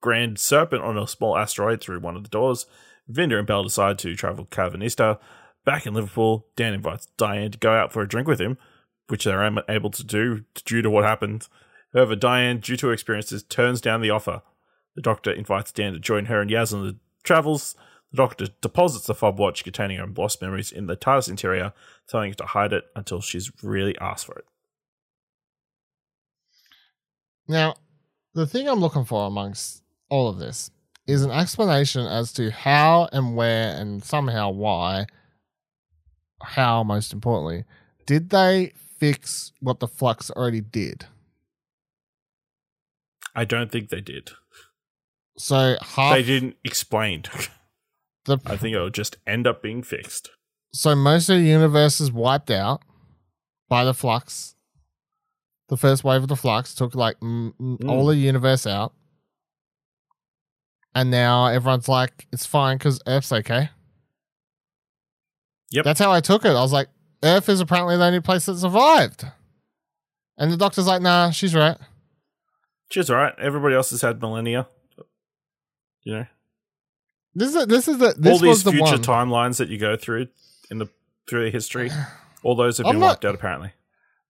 Grand 0.00 0.38
Serpent 0.38 0.82
on 0.82 0.98
a 0.98 1.06
small 1.06 1.36
asteroid 1.36 1.80
through 1.80 2.00
one 2.00 2.16
of 2.16 2.24
the 2.24 2.28
doors. 2.28 2.66
Vinder 3.08 3.38
and 3.38 3.46
Bell 3.46 3.62
decide 3.62 3.98
to 4.00 4.16
travel 4.16 4.46
Karvanista. 4.46 5.18
Back 5.64 5.86
in 5.86 5.94
Liverpool, 5.94 6.46
Dan 6.56 6.74
invites 6.74 7.06
Diane 7.16 7.52
to 7.52 7.58
go 7.58 7.72
out 7.72 7.92
for 7.92 8.02
a 8.02 8.08
drink 8.08 8.28
with 8.28 8.40
him, 8.40 8.58
which 9.06 9.24
they're 9.24 9.64
able 9.68 9.90
to 9.90 10.04
do 10.04 10.44
due 10.64 10.82
to 10.82 10.90
what 10.90 11.04
happened. 11.04 11.48
However, 11.94 12.16
Diane, 12.16 12.58
due 12.58 12.76
to 12.76 12.88
her 12.88 12.92
experiences, 12.92 13.44
turns 13.44 13.80
down 13.80 14.00
the 14.02 14.10
offer. 14.10 14.42
The 14.94 15.02
Doctor 15.02 15.32
invites 15.32 15.72
Dan 15.72 15.92
to 15.92 15.98
join 15.98 16.26
her 16.26 16.40
and 16.40 16.50
Yaz 16.50 16.72
on 16.72 16.86
the 16.86 16.96
travels. 17.22 17.74
The 18.10 18.18
Doctor 18.18 18.46
deposits 18.60 19.06
the 19.06 19.14
fob 19.14 19.38
watch 19.38 19.64
containing 19.64 19.98
her 19.98 20.06
lost 20.06 20.40
memories 20.40 20.70
in 20.70 20.86
the 20.86 20.96
TARDIS 20.96 21.28
interior, 21.28 21.72
telling 22.08 22.30
her 22.30 22.36
to 22.36 22.46
hide 22.46 22.72
it 22.72 22.84
until 22.94 23.20
she's 23.20 23.50
really 23.62 23.98
asked 23.98 24.26
for 24.26 24.38
it. 24.38 24.44
Now, 27.48 27.74
the 28.34 28.46
thing 28.46 28.68
I'm 28.68 28.80
looking 28.80 29.04
for 29.04 29.26
amongst 29.26 29.82
all 30.08 30.28
of 30.28 30.38
this 30.38 30.70
is 31.06 31.22
an 31.22 31.30
explanation 31.30 32.06
as 32.06 32.32
to 32.34 32.50
how 32.50 33.08
and 33.12 33.36
where 33.36 33.76
and 33.76 34.02
somehow 34.02 34.50
why, 34.50 35.06
how 36.42 36.82
most 36.82 37.12
importantly, 37.12 37.64
did 38.06 38.30
they 38.30 38.72
fix 38.98 39.52
what 39.60 39.80
the 39.80 39.88
flux 39.88 40.30
already 40.30 40.60
did? 40.60 41.06
I 43.34 43.44
don't 43.44 43.70
think 43.70 43.88
they 43.88 44.00
did. 44.00 44.30
So 45.36 45.76
half 45.80 46.14
They 46.14 46.22
didn't 46.22 46.56
explain. 46.64 47.22
the 48.24 48.38
I 48.46 48.56
think 48.56 48.74
it'll 48.74 48.90
just 48.90 49.16
end 49.26 49.46
up 49.46 49.62
being 49.62 49.82
fixed. 49.82 50.30
so 50.72 50.94
most 50.94 51.28
of 51.28 51.36
the 51.38 51.44
universe 51.44 52.00
is 52.00 52.10
wiped 52.12 52.50
out 52.50 52.82
by 53.68 53.84
the 53.84 53.94
flux. 53.94 54.54
The 55.68 55.76
first 55.76 56.04
wave 56.04 56.22
of 56.22 56.28
the 56.28 56.36
flux 56.36 56.74
took 56.74 56.94
like 56.94 57.18
mm, 57.20 57.52
mm, 57.60 57.78
Mm. 57.78 57.90
all 57.90 58.06
the 58.06 58.16
universe 58.16 58.66
out, 58.66 58.92
and 60.94 61.10
now 61.10 61.46
everyone's 61.46 61.88
like, 61.88 62.26
"It's 62.32 62.46
fine 62.46 62.76
because 62.78 63.00
Earth's 63.06 63.32
okay." 63.32 63.70
Yep. 65.70 65.84
That's 65.84 65.98
how 66.00 66.12
I 66.12 66.20
took 66.20 66.44
it. 66.44 66.50
I 66.50 66.60
was 66.62 66.72
like, 66.72 66.88
"Earth 67.22 67.48
is 67.48 67.60
apparently 67.60 67.96
the 67.96 68.04
only 68.04 68.20
place 68.20 68.46
that 68.46 68.56
survived," 68.58 69.24
and 70.36 70.52
the 70.52 70.56
doctor's 70.56 70.86
like, 70.86 71.02
"Nah, 71.02 71.30
she's 71.30 71.54
right." 71.54 71.78
She's 72.90 73.10
right. 73.10 73.34
Everybody 73.38 73.74
else 73.74 73.90
has 73.90 74.02
had 74.02 74.20
millennia. 74.20 74.68
You 76.04 76.14
know, 76.14 76.26
This 77.34 77.54
is 77.54 77.66
this 77.66 77.88
is 77.88 77.98
the 77.98 78.14
this 78.16 78.32
all 78.32 78.38
these 78.38 78.62
the 78.62 78.72
future 78.72 78.92
one. 78.92 79.02
timelines 79.02 79.56
that 79.58 79.68
you 79.68 79.78
go 79.78 79.96
through 79.96 80.28
in 80.70 80.78
the 80.78 80.88
through 81.28 81.44
the 81.44 81.50
history, 81.50 81.90
all 82.42 82.54
those 82.54 82.78
have 82.78 82.86
I'm 82.86 82.92
been 82.94 83.00
not- 83.00 83.06
wiped 83.08 83.24
out 83.24 83.34
apparently. 83.34 83.72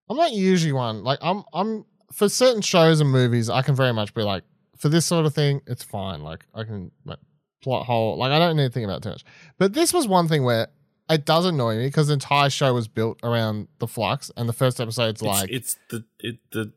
I'm 0.09 0.17
not 0.17 0.33
usually 0.33 0.73
one. 0.73 1.03
Like 1.03 1.19
I'm 1.23 1.43
I'm 1.53 1.85
for 2.13 2.29
certain 2.29 2.63
shows 2.63 3.01
and 3.01 3.11
movies, 3.11 3.51
I 3.51 3.63
can 3.63 3.75
very 3.75 3.93
much 3.93 4.15
be 4.15 4.23
like, 4.23 4.45
for 4.79 4.89
this 4.89 5.05
sort 5.07 5.27
of 5.27 5.35
thing, 5.35 5.61
it's 5.67 5.83
fine. 5.83 6.23
Like 6.23 6.47
I 6.55 6.63
can 6.65 6.91
like 7.05 7.19
plot 7.63 7.87
hole 7.87 8.17
like 8.19 8.31
I 8.31 8.39
don't 8.39 8.57
need 8.57 8.67
to 8.67 8.71
think 8.73 8.85
about 8.85 8.99
it 8.99 9.03
too 9.03 9.09
much. 9.11 9.25
But 9.59 9.73
this 9.73 9.93
was 9.93 10.07
one 10.07 10.29
thing 10.29 10.45
where 10.45 10.69
it 11.11 11.25
does 11.25 11.45
annoy 11.47 11.77
me 11.79 11.87
because 11.87 12.07
the 12.07 12.13
entire 12.15 12.51
show 12.51 12.73
was 12.73 12.87
built 12.89 13.19
around 13.23 13.69
the 13.79 13.87
flux 13.89 14.31
and 14.37 14.49
the 14.49 14.53
first 14.53 14.81
episode's 14.81 15.21
It's, 15.23 15.27
like 15.27 15.51
it's 15.51 15.77
the 15.91 16.05
it 16.21 16.39
the 16.53 16.73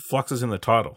flux 0.00 0.32
is 0.32 0.42
in 0.42 0.48
the 0.50 0.58
title. 0.58 0.96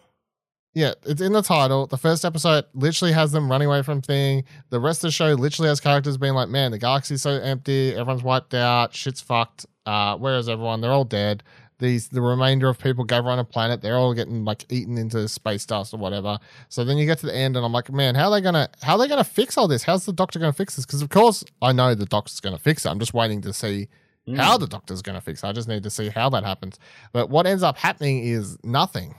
Yeah, 0.76 0.94
it's 1.06 1.22
in 1.22 1.32
the 1.32 1.42
title. 1.42 1.88
The 1.88 1.98
first 1.98 2.26
episode 2.26 2.66
literally 2.74 3.14
has 3.14 3.32
them 3.32 3.50
running 3.50 3.68
away 3.70 3.82
from 3.82 4.02
thing. 4.02 4.44
The 4.72 4.80
rest 4.80 5.00
of 5.06 5.08
the 5.08 5.12
show 5.12 5.34
literally 5.34 5.70
has 5.70 5.80
characters 5.80 6.18
being 6.18 6.34
like, 6.34 6.50
"Man, 6.50 6.72
the 6.72 6.78
galaxy's 6.78 7.22
so 7.22 7.32
empty. 7.32 7.92
Everyone's 7.96 8.24
wiped 8.24 8.54
out. 8.54 8.94
Shit's 8.94 9.22
fucked. 9.22 9.66
Uh, 9.86 10.18
where 10.18 10.36
is 10.38 10.50
everyone? 10.50 10.82
They're 10.82 10.92
all 10.92 11.06
dead. 11.06 11.44
These 11.80 12.10
the 12.10 12.22
remainder 12.22 12.68
of 12.68 12.78
people 12.78 13.06
gather 13.06 13.30
on 13.30 13.40
a 13.40 13.46
planet. 13.46 13.82
They're 13.82 13.96
all 13.98 14.14
getting 14.14 14.44
like 14.44 14.66
eaten 14.70 14.98
into 14.98 15.28
space 15.30 15.66
dust 15.66 15.94
or 15.94 15.98
whatever. 15.98 16.40
So 16.68 16.84
then 16.84 16.98
you 16.98 17.06
get 17.06 17.20
to 17.20 17.26
the 17.26 17.36
end, 17.36 17.56
and 17.56 17.66
I'm 17.66 17.72
like, 17.74 17.90
man, 17.92 18.16
how 18.16 18.26
are 18.30 18.32
they 18.32 18.42
gonna 18.42 18.68
how 18.82 18.94
are 18.94 19.00
they 19.00 19.08
gonna 19.08 19.24
fix 19.24 19.58
all 19.58 19.70
this? 19.70 19.84
How's 19.84 20.06
the 20.06 20.14
Doctor 20.14 20.40
gonna 20.40 20.52
fix 20.54 20.76
this? 20.76 20.86
Because 20.86 21.02
of 21.02 21.08
course 21.10 21.44
I 21.62 21.72
know 21.72 21.96
the 21.96 22.06
Doctor's 22.06 22.42
gonna 22.42 22.58
fix 22.58 22.86
it. 22.86 22.90
I'm 22.90 23.00
just 23.00 23.14
waiting 23.14 23.40
to 23.42 23.54
see 23.54 23.88
Mm. 24.28 24.38
how 24.38 24.58
the 24.58 24.68
Doctor's 24.68 25.02
gonna 25.04 25.22
fix 25.22 25.44
it. 25.44 25.48
I 25.48 25.52
just 25.54 25.68
need 25.70 25.84
to 25.84 25.90
see 25.90 26.10
how 26.10 26.30
that 26.32 26.44
happens. 26.44 26.80
But 27.14 27.30
what 27.30 27.46
ends 27.46 27.62
up 27.64 27.78
happening 27.78 28.24
is 28.26 28.58
nothing. 28.64 29.16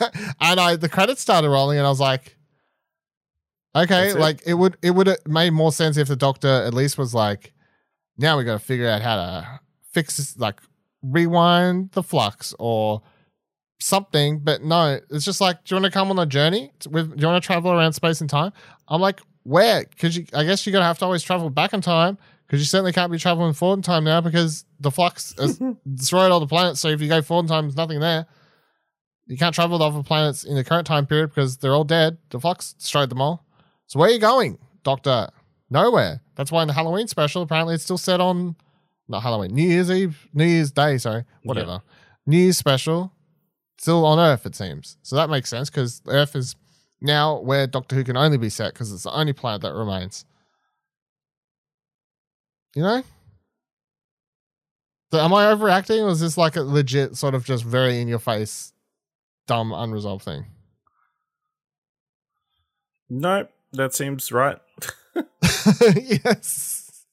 and 0.40 0.60
I 0.60 0.76
the 0.76 0.88
credits 0.88 1.20
started 1.20 1.50
rolling, 1.50 1.78
and 1.78 1.86
I 1.86 1.90
was 1.90 2.00
like, 2.00 2.36
okay, 3.74 4.10
it? 4.10 4.18
like 4.18 4.42
it 4.46 4.54
would 4.54 4.76
it 4.82 4.90
would 4.90 5.06
have 5.06 5.26
made 5.26 5.52
more 5.52 5.72
sense 5.72 5.96
if 5.96 6.08
the 6.08 6.16
doctor 6.16 6.48
at 6.48 6.74
least 6.74 6.98
was 6.98 7.14
like, 7.14 7.52
now 8.16 8.38
we 8.38 8.44
got 8.44 8.54
to 8.54 8.58
figure 8.58 8.88
out 8.88 9.02
how 9.02 9.16
to 9.16 9.60
fix 9.92 10.16
this, 10.16 10.38
like 10.38 10.60
rewind 11.02 11.92
the 11.92 12.02
flux 12.02 12.54
or 12.58 13.02
something. 13.80 14.40
But 14.40 14.62
no, 14.62 14.98
it's 15.10 15.24
just 15.24 15.40
like, 15.40 15.64
do 15.64 15.74
you 15.74 15.80
want 15.80 15.92
to 15.92 15.96
come 15.96 16.10
on 16.10 16.18
a 16.18 16.26
journey? 16.26 16.72
With 16.88 17.16
do 17.16 17.20
you 17.20 17.26
want 17.26 17.42
to 17.42 17.46
travel 17.46 17.72
around 17.72 17.92
space 17.92 18.20
and 18.20 18.28
time? 18.28 18.52
I'm 18.88 19.00
like, 19.00 19.20
where? 19.44 19.84
Because 19.84 20.16
you, 20.16 20.26
I 20.34 20.44
guess 20.44 20.66
you're 20.66 20.72
gonna 20.72 20.84
have 20.84 20.98
to 20.98 21.04
always 21.04 21.22
travel 21.22 21.50
back 21.50 21.72
in 21.72 21.80
time. 21.80 22.18
Because 22.46 22.60
you 22.60 22.66
certainly 22.66 22.92
can't 22.92 23.12
be 23.12 23.18
traveling 23.18 23.52
forward 23.52 23.76
in 23.76 23.82
time 23.82 24.04
now 24.04 24.22
because 24.22 24.64
the 24.80 24.90
flux 24.90 25.34
has 25.38 25.60
destroyed 25.94 26.32
all 26.32 26.40
the 26.40 26.46
planets. 26.46 26.80
So 26.80 26.88
if 26.88 27.02
you 27.02 27.06
go 27.08 27.20
forward 27.20 27.42
in 27.42 27.48
time, 27.48 27.64
there's 27.64 27.76
nothing 27.76 28.00
there. 28.00 28.26
You 29.28 29.36
can't 29.36 29.54
travel 29.54 29.78
to 29.78 29.84
other 29.84 30.02
planets 30.02 30.42
in 30.42 30.56
the 30.56 30.64
current 30.64 30.86
time 30.86 31.06
period 31.06 31.28
because 31.28 31.58
they're 31.58 31.74
all 31.74 31.84
dead. 31.84 32.16
The 32.30 32.40
flux 32.40 32.72
destroyed 32.72 33.10
them 33.10 33.20
all. 33.20 33.44
So 33.86 33.98
where 33.98 34.08
are 34.08 34.12
you 34.12 34.18
going, 34.18 34.58
Doctor? 34.82 35.28
Nowhere. 35.70 36.22
That's 36.34 36.50
why 36.50 36.62
in 36.62 36.68
the 36.68 36.74
Halloween 36.74 37.08
special, 37.08 37.42
apparently 37.42 37.74
it's 37.74 37.84
still 37.84 37.98
set 37.98 38.20
on 38.20 38.56
not 39.08 39.22
Halloween, 39.22 39.54
New 39.54 39.66
Year's 39.66 39.90
Eve, 39.90 40.28
New 40.34 40.44
Year's 40.44 40.70
Day, 40.70 40.98
sorry, 40.98 41.24
whatever. 41.42 41.82
New 42.26 42.38
Year's 42.38 42.58
special, 42.58 43.12
still 43.78 44.04
on 44.04 44.18
Earth, 44.18 44.44
it 44.44 44.54
seems. 44.54 44.98
So 45.02 45.16
that 45.16 45.30
makes 45.30 45.48
sense 45.48 45.70
because 45.70 46.02
Earth 46.06 46.36
is 46.36 46.56
now 47.00 47.40
where 47.40 47.66
Doctor 47.66 47.96
Who 47.96 48.04
can 48.04 48.16
only 48.16 48.38
be 48.38 48.50
set 48.50 48.74
because 48.74 48.92
it's 48.92 49.04
the 49.04 49.12
only 49.12 49.32
planet 49.32 49.62
that 49.62 49.72
remains. 49.72 50.24
You 52.74 52.82
know? 52.82 53.02
So 55.10 55.20
am 55.20 55.32
I 55.32 55.50
overacting 55.50 56.02
or 56.02 56.10
is 56.10 56.20
this 56.20 56.36
like 56.36 56.56
a 56.56 56.62
legit 56.62 57.16
sort 57.16 57.34
of 57.34 57.44
just 57.44 57.64
very 57.64 58.00
in 58.00 58.08
your 58.08 58.18
face, 58.18 58.74
dumb, 59.48 59.72
unresolved 59.72 60.24
thing? 60.24 60.46
No, 63.10 63.48
that 63.72 63.94
seems 63.94 64.30
right. 64.30 64.58
yes. 65.96 67.04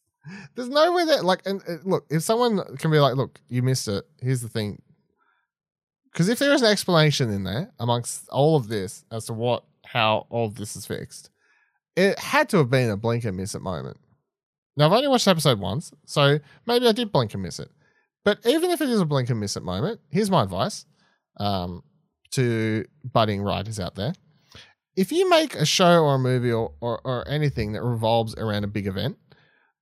There's 0.55 0.69
no 0.69 0.93
way 0.93 1.05
that 1.05 1.25
like 1.25 1.41
and 1.45 1.61
look, 1.83 2.05
if 2.09 2.23
someone 2.23 2.77
can 2.77 2.91
be 2.91 2.99
like, 2.99 3.15
look, 3.15 3.39
you 3.49 3.61
missed 3.63 3.87
it. 3.87 4.05
Here's 4.21 4.41
the 4.41 4.49
thing. 4.49 4.81
Because 6.11 6.29
if 6.29 6.39
there 6.39 6.53
is 6.53 6.61
an 6.61 6.71
explanation 6.71 7.29
in 7.29 7.43
there 7.43 7.71
amongst 7.79 8.27
all 8.29 8.55
of 8.55 8.67
this 8.67 9.03
as 9.11 9.25
to 9.25 9.33
what 9.33 9.63
how 9.85 10.25
all 10.29 10.47
of 10.47 10.55
this 10.55 10.75
is 10.75 10.85
fixed, 10.85 11.29
it 11.95 12.17
had 12.19 12.49
to 12.49 12.57
have 12.57 12.69
been 12.69 12.89
a 12.89 12.97
blink 12.97 13.23
and 13.23 13.37
miss 13.37 13.55
it 13.55 13.61
moment. 13.61 13.97
Now 14.77 14.87
I've 14.87 14.93
only 14.93 15.07
watched 15.07 15.25
the 15.25 15.31
episode 15.31 15.59
once, 15.59 15.91
so 16.05 16.39
maybe 16.65 16.87
I 16.87 16.91
did 16.91 17.11
blink 17.11 17.33
and 17.33 17.43
miss 17.43 17.59
it. 17.59 17.69
But 18.23 18.39
even 18.45 18.71
if 18.71 18.81
it 18.81 18.89
is 18.89 18.99
a 18.99 19.05
blink 19.05 19.29
and 19.29 19.39
miss 19.39 19.55
it 19.55 19.63
moment, 19.63 19.99
here's 20.09 20.31
my 20.31 20.43
advice 20.43 20.85
um, 21.37 21.83
to 22.35 22.85
budding 23.03 23.41
writers 23.41 23.79
out 23.79 23.95
there 23.95 24.13
if 24.95 25.11
you 25.11 25.29
make 25.29 25.55
a 25.55 25.65
show 25.65 26.03
or 26.03 26.15
a 26.15 26.19
movie 26.19 26.51
or, 26.51 26.73
or, 26.79 27.01
or 27.03 27.27
anything 27.27 27.73
that 27.73 27.83
revolves 27.83 28.33
around 28.35 28.63
a 28.63 28.67
big 28.67 28.87
event, 28.87 29.17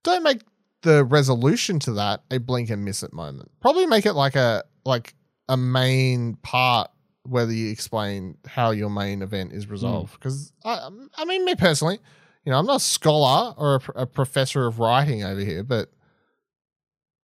don't 0.03 0.23
make 0.23 0.41
the 0.81 1.03
resolution 1.05 1.79
to 1.79 1.93
that 1.93 2.23
a 2.31 2.39
blink 2.39 2.69
and 2.69 2.83
miss 2.83 3.03
it 3.03 3.13
moment. 3.13 3.51
Probably 3.61 3.85
make 3.85 4.05
it 4.05 4.13
like 4.13 4.35
a 4.35 4.63
like 4.85 5.13
a 5.47 5.55
main 5.55 6.35
part 6.37 6.89
whether 7.25 7.53
you 7.53 7.71
explain 7.71 8.37
how 8.45 8.71
your 8.71 8.89
main 8.89 9.21
event 9.21 9.53
is 9.53 9.65
hmm. 9.65 9.71
resolved. 9.71 10.13
Because 10.13 10.51
I, 10.65 10.73
um, 10.79 11.09
I 11.15 11.25
mean, 11.25 11.45
me 11.45 11.55
personally, 11.55 11.99
you 12.43 12.51
know, 12.51 12.57
I'm 12.57 12.65
not 12.65 12.77
a 12.77 12.83
scholar 12.83 13.53
or 13.57 13.75
a, 13.75 14.01
a 14.01 14.05
professor 14.05 14.65
of 14.65 14.79
writing 14.79 15.23
over 15.23 15.39
here, 15.39 15.63
but 15.63 15.89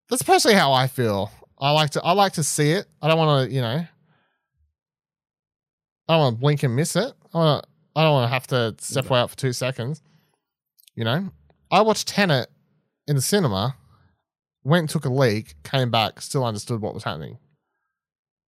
that's 0.09 0.24
personally 0.24 0.55
how 0.55 0.71
I 0.71 0.88
feel. 0.88 1.31
I 1.59 1.71
like 1.71 1.89
to 1.91 2.03
I 2.03 2.13
like 2.13 2.33
to 2.33 2.43
see 2.43 2.71
it. 2.71 2.86
I 3.01 3.09
don't 3.09 3.17
want 3.17 3.50
to, 3.50 3.53
you 3.53 3.62
know, 3.62 3.86
I 6.10 6.13
don't 6.13 6.22
want 6.22 6.36
to 6.38 6.39
blink 6.42 6.63
and 6.63 6.75
miss 6.75 6.96
it. 6.96 7.13
I 7.34 7.38
want 7.38 7.63
to. 7.63 7.70
I 7.96 8.04
don't 8.04 8.13
want 8.13 8.25
to 8.25 8.34
have 8.34 8.48
to 8.48 8.75
step 8.80 9.10
away 9.10 9.20
out 9.20 9.30
for 9.30 9.38
two 9.38 9.54
seconds. 9.54 10.01
You 10.96 11.04
know, 11.04 11.30
I 11.70 11.82
watched 11.82 12.08
Tenet 12.08 12.50
in 13.08 13.16
the 13.16 13.22
cinema, 13.22 13.75
went 14.63 14.82
and 14.82 14.89
took 14.89 15.06
a 15.06 15.10
leak, 15.10 15.56
came 15.63 15.92
back, 15.92 16.22
still 16.22 16.44
understood 16.44 16.82
what 16.82 16.94
was 16.94 17.04
happening. 17.04 17.38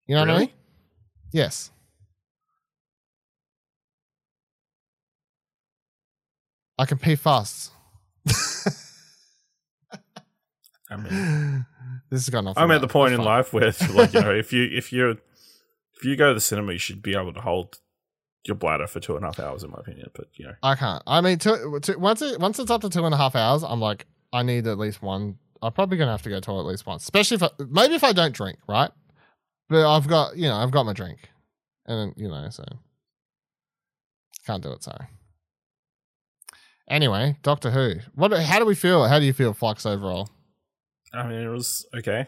You 0.08 0.15
know 0.15 0.22
what 0.22 0.30
I 0.32 0.39
mean? 0.39 0.50
Yes. 1.32 1.72
I 6.77 6.86
can 6.86 6.98
pee 6.98 7.15
fast. 7.15 7.72
I 10.89 10.98
mean, 10.98 11.65
this 12.10 12.22
has 12.22 12.30
got 12.30 12.44
nothing. 12.44 12.62
I'm 12.62 12.72
at 12.72 12.82
the 12.82 12.88
point 12.88 13.13
in 13.13 13.22
life 13.22 13.53
where, 13.53 13.72
like, 13.94 14.13
you 14.13 14.22
know, 14.22 14.32
if 14.36 14.51
you 14.51 14.63
if 14.63 14.91
you 14.91 15.18
if 16.01 16.05
you 16.05 16.15
go 16.15 16.29
to 16.29 16.34
the 16.34 16.41
cinema, 16.41 16.74
you 16.74 16.79
should 16.79 17.03
be 17.03 17.15
able 17.15 17.31
to 17.31 17.41
hold 17.41 17.77
your 18.48 18.55
bladder 18.55 18.88
for 18.88 19.00
two 19.00 19.15
and 19.15 19.24
a 19.24 19.27
half 19.27 19.39
hours, 19.39 19.63
in 19.63 19.70
my 19.70 19.77
opinion. 19.79 20.10
But 20.15 20.29
you 20.34 20.48
know, 20.48 20.55
I 20.63 20.74
can't. 20.75 21.03
I 21.05 21.22
mean, 21.22 21.38
two, 21.38 21.79
two, 21.81 22.00
once 22.00 22.24
it 22.24 22.39
once 22.39 22.58
it's 22.58 22.72
up 22.72 22.81
to 22.81 22.89
two 22.89 23.05
and 23.05 23.13
a 23.13 23.17
half 23.17 23.36
hours, 23.36 23.63
I'm 23.63 23.79
like, 23.79 24.08
I 24.34 24.41
need 24.41 24.65
at 24.65 24.79
least 24.79 25.03
one. 25.03 25.38
I'm 25.62 25.72
probably 25.74 25.98
gonna 25.98 26.12
have 26.12 26.24
to 26.24 26.29
go 26.29 26.39
to 26.39 26.51
at 26.60 26.65
least 26.65 26.88
once, 26.88 27.03
especially 27.03 27.36
if 27.36 27.43
I, 27.43 27.50
maybe 27.70 27.93
if 27.93 28.03
I 28.03 28.13
don't 28.13 28.34
drink, 28.34 28.58
right? 28.67 28.89
But 29.70 29.88
I've 29.88 30.08
got 30.08 30.36
you 30.36 30.48
know 30.48 30.55
I've 30.55 30.72
got 30.72 30.88
my 30.88 30.93
drink, 30.93 31.29
and 31.86 32.13
you 32.17 32.27
know 32.27 32.48
so 32.50 32.65
can't 34.48 34.63
do 34.63 34.72
it. 34.72 34.84
Sorry. 34.84 35.05
Anyway, 36.89 37.38
Doctor 37.43 37.70
Who. 37.70 37.96
What? 38.15 38.34
How 38.34 38.58
do 38.58 38.65
we 38.65 38.74
feel? 38.74 39.08
How 39.08 39.20
do 39.20 39.25
you 39.25 39.34
feel, 39.34 39.53
Flux 39.53 39.86
overall? 39.86 40.29
I 41.13 41.27
mean, 41.27 41.41
it 41.41 41.48
was 41.48 41.86
okay. 41.96 42.25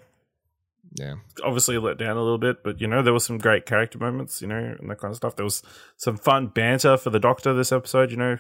Yeah. 0.95 1.15
obviously 1.43 1.77
let 1.79 1.97
down 1.97 2.17
a 2.17 2.21
little 2.21 2.37
bit, 2.37 2.63
but 2.63 2.79
you 2.79 2.87
know, 2.87 3.01
there 3.01 3.13
was 3.13 3.25
some 3.25 3.37
great 3.39 3.65
character 3.65 3.97
moments, 3.97 4.41
you 4.41 4.47
know, 4.47 4.75
and 4.79 4.89
that 4.89 4.99
kind 4.99 5.11
of 5.11 5.15
stuff. 5.17 5.35
There 5.35 5.43
was 5.45 5.63
some 5.97 6.17
fun 6.17 6.47
banter 6.47 6.97
for 6.97 7.09
the 7.09 7.19
Doctor 7.19 7.53
this 7.53 7.71
episode, 7.71 8.11
you 8.11 8.17
know, 8.17 8.37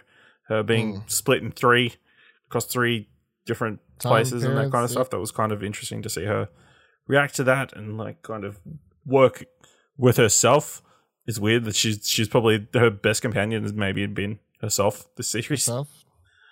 her 0.49 0.61
being 0.61 1.01
Mm. 1.01 1.09
split 1.09 1.41
in 1.41 1.51
three 1.51 1.93
across 2.47 2.65
three 2.65 3.09
different 3.45 3.79
Time 3.99 4.11
places 4.11 4.43
and 4.43 4.55
that 4.57 4.71
kind 4.71 4.83
of 4.83 4.91
stuff. 4.91 5.09
That 5.09 5.19
was 5.19 5.31
kind 5.31 5.51
of 5.51 5.63
interesting 5.63 6.01
to 6.03 6.09
see 6.09 6.25
her 6.25 6.49
react 7.07 7.35
to 7.35 7.43
that 7.45 7.73
and 7.73 7.97
like 7.97 8.21
kind 8.21 8.43
of 8.43 8.59
work 9.05 9.45
with 9.97 10.17
herself. 10.17 10.81
It's 11.25 11.39
weird 11.39 11.63
that 11.63 11.75
she's 11.75 12.05
she's 12.07 12.27
probably 12.27 12.67
her 12.73 12.89
best 12.89 13.21
companion 13.21 13.63
has 13.63 13.73
maybe 13.73 14.05
been 14.05 14.39
herself 14.61 15.07
this 15.15 15.27
series. 15.29 15.63
Self. 15.63 15.89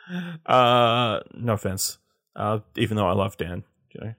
Uh, 0.45 1.21
no 1.35 1.53
offense. 1.53 1.97
Uh, 2.35 2.59
even 2.75 2.97
though 2.97 3.07
I 3.07 3.13
love 3.13 3.37
Dan, 3.37 3.63
you 3.93 4.01
know. 4.01 4.13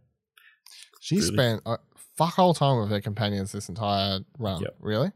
She 1.05 1.17
Really? 1.17 1.27
spent 1.33 1.63
a 1.67 1.79
fuck 2.17 2.39
all 2.39 2.55
time 2.55 2.79
with 2.81 2.91
her 2.91 3.01
companions 3.01 3.51
this 3.51 3.69
entire 3.69 4.21
run. 4.39 4.63
Yep. 4.63 4.77
Really? 4.79 5.11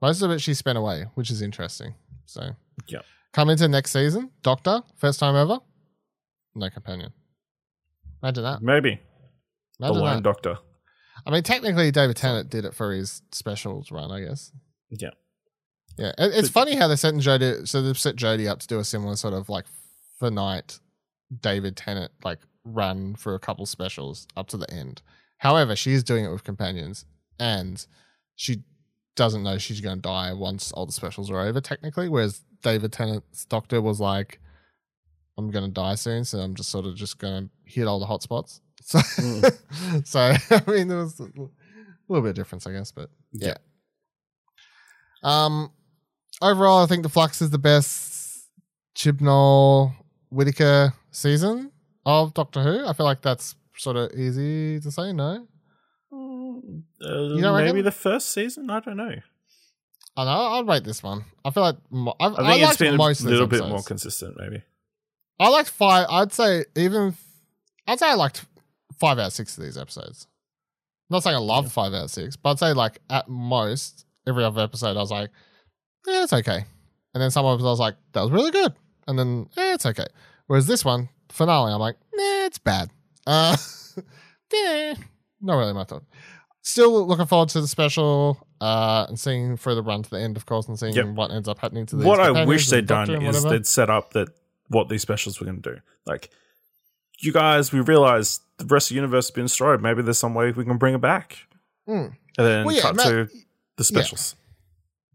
Most 0.00 0.22
of 0.22 0.30
it 0.30 0.38
she 0.40 0.54
spent 0.54 0.78
away, 0.78 1.06
which 1.14 1.32
is 1.32 1.42
interesting. 1.42 1.96
So, 2.26 2.54
Yep. 2.86 3.04
come 3.32 3.50
into 3.50 3.66
next 3.66 3.90
season, 3.90 4.30
Doctor, 4.42 4.82
first 4.94 5.18
time 5.18 5.34
ever, 5.34 5.58
no 6.54 6.70
companion. 6.70 7.12
Imagine 8.22 8.44
that. 8.44 8.62
Maybe 8.62 9.00
the 9.80 9.86
Imagine 9.86 10.02
Lone 10.02 10.14
that. 10.16 10.22
Doctor. 10.22 10.58
I 11.26 11.30
mean, 11.32 11.42
technically, 11.42 11.90
David 11.90 12.16
Tennant 12.16 12.48
did 12.48 12.64
it 12.64 12.72
for 12.74 12.92
his 12.92 13.22
specials 13.32 13.90
run, 13.90 14.12
I 14.12 14.20
guess. 14.20 14.52
Yeah. 14.90 15.10
Yeah, 15.98 16.12
it, 16.18 16.34
it's 16.34 16.48
But- 16.50 16.60
funny 16.66 16.76
how 16.76 16.86
they 16.86 16.94
set 16.94 17.14
Jodie. 17.14 17.66
So 17.66 17.82
they've 17.82 17.98
set 17.98 18.14
Jodie 18.14 18.48
up 18.48 18.60
to 18.60 18.66
do 18.68 18.78
a 18.78 18.84
similar 18.84 19.16
sort 19.16 19.34
of 19.34 19.48
like 19.48 19.64
for 20.18 20.30
night 20.30 20.78
David 21.40 21.76
Tennant 21.76 22.12
like 22.22 22.38
run 22.66 23.14
for 23.14 23.34
a 23.34 23.38
couple 23.38 23.64
specials 23.64 24.26
up 24.36 24.48
to 24.48 24.56
the 24.56 24.70
end. 24.70 25.02
However, 25.38 25.76
she 25.76 25.92
is 25.92 26.02
doing 26.02 26.24
it 26.24 26.30
with 26.30 26.44
companions, 26.44 27.04
and 27.38 27.84
she 28.34 28.64
doesn't 29.14 29.42
know 29.42 29.58
she's 29.58 29.80
going 29.80 29.96
to 29.96 30.02
die 30.02 30.32
once 30.32 30.72
all 30.72 30.86
the 30.86 30.92
specials 30.92 31.30
are 31.30 31.40
over. 31.40 31.60
Technically, 31.60 32.08
whereas 32.08 32.42
David 32.62 32.92
Tennant's 32.92 33.44
doctor 33.44 33.80
was 33.80 34.00
like, 34.00 34.40
"I'm 35.38 35.50
going 35.50 35.64
to 35.64 35.70
die 35.70 35.94
soon, 35.94 36.24
so 36.24 36.38
I'm 36.38 36.54
just 36.54 36.70
sort 36.70 36.86
of 36.86 36.96
just 36.96 37.18
going 37.18 37.44
to 37.44 37.50
hit 37.70 37.86
all 37.86 38.00
the 38.00 38.06
hot 38.06 38.22
spots." 38.22 38.60
So, 38.88 39.00
so 40.04 40.20
I 40.20 40.62
mean, 40.68 40.86
there 40.86 40.98
was 40.98 41.18
a 41.18 41.24
little 41.24 42.22
bit 42.22 42.30
of 42.30 42.34
difference, 42.34 42.68
I 42.68 42.72
guess, 42.72 42.92
but 42.92 43.10
yeah. 43.32 43.56
Um, 45.24 45.72
overall, 46.40 46.84
I 46.84 46.86
think 46.86 47.02
the 47.02 47.08
Flux 47.08 47.42
is 47.42 47.50
the 47.50 47.58
best 47.58 48.46
Chibnall 48.94 49.92
Whittaker 50.30 50.92
season 51.10 51.72
of 52.06 52.32
Doctor 52.32 52.62
Who. 52.62 52.86
I 52.86 52.94
feel 52.94 53.04
like 53.04 53.20
that's 53.20 53.54
sort 53.76 53.96
of 53.96 54.12
easy 54.18 54.80
to 54.80 54.90
say. 54.90 55.12
No, 55.12 55.46
Uh, 56.10 56.16
don't 57.02 57.40
maybe 57.42 57.66
reckon? 57.66 57.84
the 57.84 57.92
first 57.92 58.30
season. 58.30 58.70
I 58.70 58.80
don't 58.80 58.96
know. 58.96 59.14
I 60.16 60.24
know. 60.24 60.30
I'll 60.30 60.64
rate 60.64 60.84
this 60.84 61.02
one. 61.02 61.24
I 61.44 61.50
feel 61.50 61.62
like 61.64 61.76
mo- 61.90 62.14
I, 62.18 62.26
I 62.28 62.28
I, 62.28 62.36
think 62.36 62.48
it's 62.54 62.62
liked 62.62 62.78
been 62.78 62.96
most 62.96 63.20
a 63.22 63.28
little 63.28 63.46
bit 63.46 63.68
more 63.68 63.82
consistent. 63.82 64.36
Maybe. 64.38 64.62
I 65.38 65.48
liked 65.50 65.68
five. 65.68 66.06
I'd 66.08 66.32
say 66.32 66.64
even. 66.74 67.14
I'd 67.86 67.98
say 67.98 68.08
I 68.08 68.14
liked 68.14 68.46
five 68.98 69.18
out 69.18 69.26
of 69.26 69.32
six 69.34 69.58
of 69.58 69.64
these 69.64 69.76
episodes. 69.76 70.26
I'm 71.10 71.16
not 71.16 71.22
saying 71.22 71.36
I 71.36 71.40
loved 71.40 71.70
five 71.70 71.92
out 71.92 72.04
of 72.04 72.10
six, 72.10 72.34
but 72.36 72.50
I'd 72.52 72.58
say 72.58 72.72
like 72.72 73.00
at 73.10 73.28
most 73.28 74.06
every 74.26 74.42
other 74.42 74.62
episode 74.62 74.96
I 74.96 75.00
was 75.00 75.10
like, 75.10 75.30
yeah, 76.06 76.22
it's 76.22 76.32
okay. 76.32 76.64
And 77.14 77.22
then 77.22 77.30
some 77.30 77.44
I 77.46 77.54
was 77.54 77.78
like, 77.78 77.94
that 78.12 78.22
was 78.22 78.30
really 78.32 78.50
good. 78.50 78.72
And 79.06 79.18
then 79.18 79.48
yeah, 79.56 79.74
it's 79.74 79.86
okay. 79.86 80.06
Whereas 80.46 80.66
this 80.66 80.84
one 80.84 81.08
finale, 81.36 81.72
I'm 81.72 81.80
like, 81.80 81.96
nah, 82.14 82.46
it's 82.46 82.58
bad. 82.58 82.90
Uh, 83.26 83.56
yeah, 84.52 84.94
not 85.40 85.56
really 85.56 85.72
my 85.72 85.84
thought. 85.84 86.04
Still 86.62 87.06
looking 87.06 87.26
forward 87.26 87.48
to 87.50 87.60
the 87.60 87.68
special 87.68 88.44
uh, 88.60 89.06
and 89.08 89.18
seeing 89.18 89.56
further 89.56 89.82
run 89.82 90.02
to 90.02 90.10
the 90.10 90.18
end, 90.18 90.36
of 90.36 90.46
course, 90.46 90.66
and 90.68 90.78
seeing 90.78 90.94
Yep. 90.94 91.06
what 91.08 91.30
ends 91.30 91.48
up 91.48 91.58
happening 91.58 91.86
to 91.86 91.96
these. 91.96 92.04
What 92.04 92.18
I 92.20 92.44
wish 92.44 92.68
they'd 92.68 92.86
done 92.86 93.10
is 93.22 93.44
they'd 93.44 93.66
set 93.66 93.88
up 93.90 94.12
that 94.14 94.28
what 94.68 94.88
these 94.88 95.02
specials 95.02 95.38
were 95.40 95.46
going 95.46 95.62
to 95.62 95.74
do. 95.74 95.80
Like, 96.06 96.30
you 97.20 97.32
guys, 97.32 97.72
we 97.72 97.80
realize 97.80 98.40
the 98.58 98.64
rest 98.64 98.86
of 98.86 98.88
the 98.90 98.94
universe 98.96 99.26
has 99.26 99.30
been 99.30 99.44
destroyed. 99.44 99.80
Maybe 99.80 100.02
there's 100.02 100.18
some 100.18 100.34
way 100.34 100.50
we 100.50 100.64
can 100.64 100.78
bring 100.78 100.94
it 100.94 101.00
back, 101.00 101.38
Mm. 101.88 102.16
and 102.38 102.46
then 102.46 102.64
Well, 102.66 102.74
yeah, 102.74 102.82
cut 102.82 102.96
ma- 102.96 103.04
to 103.04 103.28
the 103.76 103.84
specials. 103.84 104.34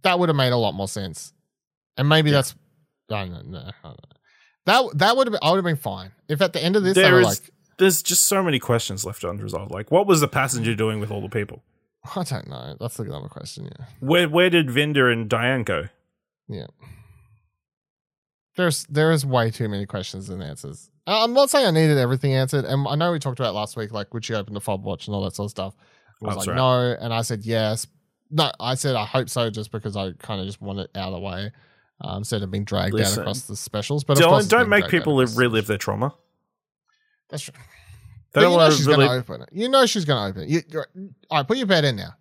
that 0.03 0.17
would 0.19 0.29
have 0.29 0.35
made 0.37 0.53
a 0.53 0.57
lot 0.57 0.73
more 0.73 0.87
sense. 0.87 1.33
And 1.97 2.07
maybe 2.07 2.29
Yeah. 2.29 2.37
that's 2.37 2.55
I 3.11 3.25
don't 3.25 3.47
know, 3.51 3.59
I 3.59 3.87
don't 3.87 3.97
know. 3.97 4.17
That 4.65 4.85
that 4.95 5.17
would 5.17 5.27
have 5.27 5.31
been 5.31 5.39
I 5.41 5.49
would 5.51 5.57
have 5.57 5.65
been 5.65 5.75
fine 5.75 6.11
if 6.29 6.41
at 6.41 6.53
the 6.53 6.63
end 6.63 6.75
of 6.75 6.83
this 6.83 6.95
There 6.95 7.19
is- 7.19 7.25
like 7.25 7.49
There's 7.77 8.03
just 8.03 8.25
so 8.25 8.43
many 8.43 8.59
questions 8.59 9.05
left 9.05 9.23
unresolved. 9.23 9.71
Like, 9.71 9.89
what 9.91 10.05
was 10.07 10.21
the 10.21 10.27
passenger 10.27 10.75
doing 10.75 10.99
with 10.99 11.09
all 11.11 11.21
the 11.21 11.29
people? 11.29 11.63
I 12.15 12.23
don't 12.23 12.47
know. 12.47 12.75
That's 12.79 12.97
the 12.97 13.11
other 13.13 13.27
question. 13.27 13.65
Yeah, 13.65 13.85
Where 13.99 14.29
where 14.29 14.49
did 14.49 14.69
Vinder 14.69 15.11
and 15.11 15.29
Diane 15.29 15.63
go? 15.63 15.89
yeah. 16.47 16.67
There's 18.57 18.85
there 18.85 19.11
is 19.11 19.25
way 19.25 19.49
too 19.49 19.69
many 19.69 19.85
questions 19.85 20.29
and 20.29 20.43
answers. 20.43 20.89
I'm 21.07 21.33
not 21.33 21.49
saying 21.49 21.65
I 21.65 21.71
needed 21.71 21.97
everything 21.97 22.33
answered, 22.33 22.65
and 22.65 22.85
I 22.87 22.95
know 22.95 23.11
we 23.11 23.19
talked 23.19 23.39
about 23.39 23.55
last 23.55 23.75
week, 23.77 23.91
like 23.91 24.13
would 24.13 24.25
she 24.25 24.33
open 24.35 24.53
the 24.53 24.61
fob 24.61 24.83
watch 24.83 25.07
and 25.07 25.15
all 25.15 25.23
that 25.23 25.35
sort 25.35 25.45
of 25.47 25.51
stuff. 25.51 25.73
I 26.21 26.25
was 26.27 26.35
That's 26.35 26.47
like 26.47 26.55
right. 26.57 26.61
no, 26.61 26.97
and 27.03 27.13
I 27.13 27.21
said 27.21 27.45
yes. 27.45 27.87
No, 28.29 28.51
I 28.59 28.75
said 28.75 28.95
I 28.95 29.05
hope 29.05 29.29
so, 29.29 29.49
just 29.49 29.71
because 29.71 29.95
I 29.95 30.11
kind 30.19 30.39
of 30.41 30.45
just 30.47 30.61
want 30.61 30.79
it 30.79 30.91
out 30.95 31.07
of 31.07 31.13
the 31.13 31.19
way 31.19 31.51
um, 32.01 32.19
instead 32.19 32.41
of 32.41 32.51
being 32.51 32.63
dragged 32.63 32.93
Listen. 32.93 33.19
out 33.19 33.21
across 33.23 33.41
the 33.43 33.55
specials. 33.55 34.03
But 34.03 34.17
Dylan, 34.17 34.47
don't 34.49 34.69
make 34.69 34.87
people 34.89 35.15
live, 35.15 35.37
relive 35.37 35.67
their 35.67 35.77
trauma. 35.77 36.13
That's 37.29 37.43
true. 37.43 37.53
They 38.33 38.41
But 38.41 38.49
you 38.49 38.57
know 38.57 38.69
she's 38.69 38.85
to 38.85 38.95
going 38.95 39.07
to 39.07 39.13
open 39.13 39.41
it. 39.41 39.49
You 39.51 39.69
know 39.69 39.85
she's 39.85 40.05
going 40.05 40.21
to 40.21 40.29
open 40.29 40.49
it. 40.49 40.49
You, 40.49 40.83
all 41.29 41.39
right, 41.39 41.47
put 41.47 41.57
your 41.57 41.67
bet 41.67 41.83
in 41.83 41.95
now. 41.95 42.15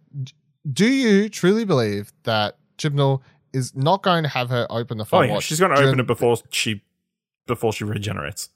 Do 0.71 0.87
you 0.87 1.29
truly 1.29 1.65
believe 1.65 2.13
that 2.25 2.59
Chibnall 2.79 3.23
is 3.53 3.75
not 3.75 4.03
going 4.03 4.25
to 4.25 4.29
have 4.29 4.51
her 4.51 4.67
open 4.71 4.99
the 4.99 5.05
phone? 5.05 5.25
Oh 5.25 5.35
yeah, 5.35 5.41
she's 5.41 5.61
going 5.61 5.75
to 5.75 5.81
open 5.81 6.01
it 6.01 6.07
before 6.07 6.37
she 6.51 6.83
before 7.47 7.73
she 7.73 7.85
regenerates. 7.85 8.51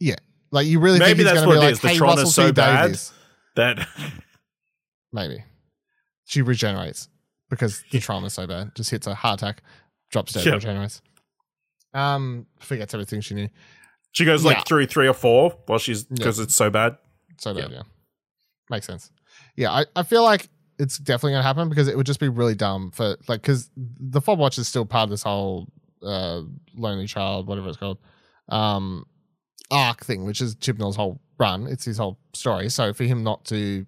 Yeah, 0.00 0.16
like 0.50 0.66
you 0.66 0.80
really 0.80 0.98
Maybe 0.98 1.22
that's 1.22 1.40
going 1.40 1.48
to 1.48 1.54
be 1.54 1.56
what 1.58 1.62
it 1.62 1.66
like, 1.66 1.72
is. 1.72 1.80
The 1.80 1.88
hey, 1.88 1.96
Tron 1.96 2.18
is 2.18 2.34
so 2.34 2.46
T 2.46 2.52
bad. 2.52 2.82
Davies. 2.82 3.12
That 3.56 3.88
Maybe 5.12 5.44
she 6.24 6.42
regenerates 6.42 7.08
because 7.48 7.82
the 7.90 8.00
trauma's 8.00 8.34
so 8.34 8.46
bad. 8.46 8.74
Just 8.74 8.90
hits 8.90 9.06
a 9.06 9.14
heart 9.14 9.42
attack, 9.42 9.62
drops 10.10 10.32
dead, 10.32 10.44
Yep. 10.44 10.54
regenerates. 10.54 11.02
Um, 11.94 12.46
forgets 12.60 12.94
everything 12.94 13.20
she 13.20 13.34
knew. 13.34 13.48
she 14.12 14.24
goes 14.24 14.44
like 14.44 14.56
Yeah. 14.58 14.62
through 14.64 14.86
three 14.86 15.06
or 15.06 15.12
four 15.14 15.56
while 15.66 15.78
she's 15.78 16.04
because 16.04 16.38
it's 16.38 16.54
so 16.54 16.70
bad. 16.70 16.96
So 17.38 17.54
bad, 17.54 17.70
yeah. 17.70 17.82
Makes 18.70 18.86
sense. 18.86 19.10
Yeah, 19.54 19.70
I, 19.70 19.84
I 19.94 20.02
feel 20.02 20.22
like 20.24 20.48
it's 20.78 20.98
definitely 20.98 21.32
going 21.32 21.42
to 21.42 21.46
happen 21.46 21.68
because 21.68 21.88
it 21.88 21.96
would 21.96 22.06
just 22.06 22.18
be 22.20 22.28
really 22.28 22.54
dumb 22.54 22.90
for, 22.90 23.16
like, 23.28 23.42
because 23.42 23.70
the 23.76 24.20
fob 24.20 24.38
watch 24.38 24.58
is 24.58 24.66
still 24.66 24.84
part 24.86 25.04
of 25.04 25.10
this 25.10 25.22
whole 25.22 25.68
uh, 26.02 26.42
Lonely 26.74 27.06
Child, 27.06 27.46
whatever 27.46 27.68
it's 27.68 27.76
called, 27.76 27.98
um, 28.48 29.04
arc 29.70 30.04
thing, 30.04 30.24
which 30.24 30.40
is 30.40 30.54
Chibnall's 30.56 30.96
whole 30.96 31.20
run. 31.38 31.66
It's 31.66 31.84
his 31.84 31.98
whole 31.98 32.18
story. 32.32 32.68
So 32.70 32.92
for 32.92 33.04
him 33.04 33.22
not 33.22 33.44
to 33.46 33.86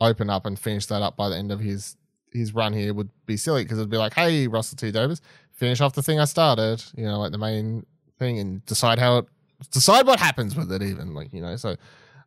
open 0.00 0.28
up 0.30 0.44
and 0.46 0.58
finish 0.58 0.86
that 0.86 1.02
up 1.02 1.16
by 1.16 1.28
the 1.30 1.36
end 1.36 1.50
of 1.52 1.60
his 1.60 1.96
his 2.32 2.52
run 2.52 2.72
here 2.72 2.92
would 2.92 3.10
be 3.26 3.36
silly 3.36 3.62
because 3.62 3.78
it'd 3.78 3.90
be 3.90 3.96
like, 3.96 4.12
hey, 4.14 4.48
Russell 4.48 4.76
T 4.76 4.90
Davies, 4.90 5.20
finish 5.54 5.80
off 5.80 5.94
the 5.94 6.02
thing 6.02 6.20
I 6.20 6.24
started, 6.26 6.84
you 6.96 7.04
know, 7.04 7.18
like 7.18 7.32
the 7.32 7.38
main 7.38 7.86
thing 8.18 8.38
and 8.38 8.64
decide 8.66 8.98
how 8.98 9.18
it, 9.18 9.26
decide 9.72 10.06
what 10.06 10.20
happens 10.20 10.54
with 10.54 10.70
it, 10.72 10.82
even, 10.82 11.14
like, 11.14 11.32
you 11.32 11.40
know, 11.40 11.56
so. 11.56 11.76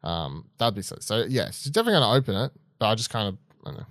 Um, 0.04 0.46
that'd 0.60 0.76
be 0.76 0.84
so. 0.84 0.96
So 1.00 1.26
yeah, 1.28 1.50
she's 1.50 1.72
definitely 1.72 2.00
going 2.00 2.04
to 2.14 2.18
open 2.32 2.36
it, 2.46 2.52
but 2.80 2.88
I 2.88 2.96
just 2.96 3.10
kind 3.10 3.28
of 3.30 3.38
I 3.66 3.70
don't 3.72 3.80
know. 3.80 3.86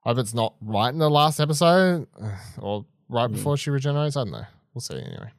Hope 0.00 0.18
it's 0.18 0.34
not 0.34 0.54
right 0.60 0.88
in 0.92 0.98
the 0.98 1.08
last 1.08 1.38
episode 1.40 2.06
or 2.58 2.84
right 3.08 3.30
Mm. 3.30 3.34
before 3.34 3.56
she 3.56 3.70
regenerates. 3.70 4.16
I 4.16 4.24
don't 4.24 4.32
know. 4.32 4.44
We'll 4.74 4.80
see 4.82 4.94
anyway. 4.96 5.30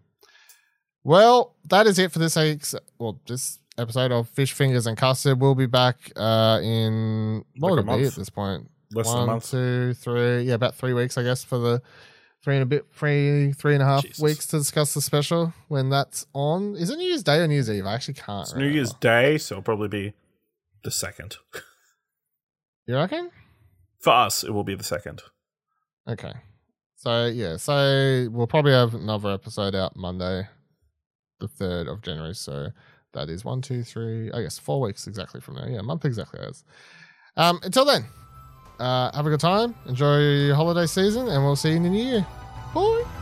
Well, 1.04 1.56
that 1.70 1.88
is 1.88 2.00
it 2.00 2.12
for 2.12 2.20
this 2.20 2.36
week's 2.38 2.74
well 2.98 3.20
this 3.28 3.60
episode 3.78 4.12
of 4.12 4.30
Fish 4.30 4.54
Fingers 4.54 4.88
and 4.88 4.98
Custard. 4.98 5.40
We'll 5.40 5.56
be 5.56 5.66
back 5.66 6.12
uh 6.16 6.60
in 6.64 7.44
what 7.58 7.72
Like 7.72 7.72
would 7.72 7.78
a 7.80 7.82
it 7.82 7.84
be 7.98 8.02
month. 8.04 8.14
at 8.14 8.16
this 8.16 8.30
point? 8.30 8.70
Less 8.94 9.08
than 9.12 9.24
a 9.24 9.26
month. 9.26 9.52
two, 9.52 9.94
three. 9.94 10.44
Yeah, 10.44 10.56
about 10.56 10.76
three 10.76 10.94
weeks, 10.94 11.18
I 11.18 11.24
guess, 11.24 11.44
for 11.44 11.58
the 11.60 11.82
three 12.44 12.56
and 12.56 12.64
a 12.64 12.66
bit, 12.66 12.86
three, 12.94 13.52
three 13.54 13.74
and 13.74 13.84
a 13.84 13.86
half 13.86 14.04
Jesus. 14.04 14.20
weeks 14.20 14.48
to 14.48 14.58
discuss 14.58 14.94
the 14.94 15.02
special 15.02 15.54
when 15.68 15.90
that's 15.90 16.26
on. 16.34 16.76
Is 16.76 16.90
it 16.90 16.98
New 16.98 17.08
Year's 17.08 17.24
Day 17.24 17.40
or 17.40 17.48
New 17.48 17.56
Year's 17.56 17.70
Eve? 17.70 17.86
I 17.86 17.94
actually 17.94 18.16
can't. 18.16 18.48
It's 18.48 18.56
New 18.56 18.68
Year's 18.68 18.94
Day, 18.94 19.38
so 19.38 19.56
it'll 19.56 19.64
probably 19.64 19.88
be 19.88 20.14
the 20.84 20.92
second. 20.92 21.38
You 22.88 22.96
reckon? 22.96 23.30
For 24.00 24.14
us, 24.14 24.44
it 24.44 24.52
will 24.52 24.64
be 24.64 24.76
the 24.76 24.84
second. 24.84 25.22
Okay. 26.08 26.34
So 26.96 27.28
yeah, 27.28 27.58
so 27.58 28.28
we'll 28.32 28.48
probably 28.48 28.72
have 28.72 28.94
another 28.94 29.30
episode 29.30 29.76
out 29.76 29.96
Monday, 29.96 30.48
the 31.40 31.48
third 31.48 31.88
of 31.88 32.02
January. 32.02 32.36
So 32.36 32.70
that 33.14 33.30
is 33.30 33.46
one, 33.46 33.62
two, 33.62 33.84
three. 33.84 34.32
I 34.32 34.42
guess 34.42 34.58
four 34.58 34.82
weeks 34.82 35.08
exactly 35.08 35.40
from 35.40 35.56
now. 35.56 35.68
Yeah, 35.68 35.80
a 35.80 35.84
month 35.84 36.04
exactly 36.06 36.40
as. 36.42 36.64
Um, 37.38 37.60
until 37.64 37.86
then, 37.86 38.06
uh, 38.80 39.12
have 39.14 39.26
a 39.26 39.30
good 39.30 39.40
time. 39.40 39.76
Enjoy 39.88 40.20
your 40.20 40.56
holiday 40.56 40.86
season, 40.86 41.28
and 41.28 41.44
we'll 41.44 41.56
see 41.56 41.70
you 41.70 41.76
in 41.78 41.84
the 41.84 41.90
new 41.90 42.04
year. 42.04 42.26
Bye. 42.74 43.19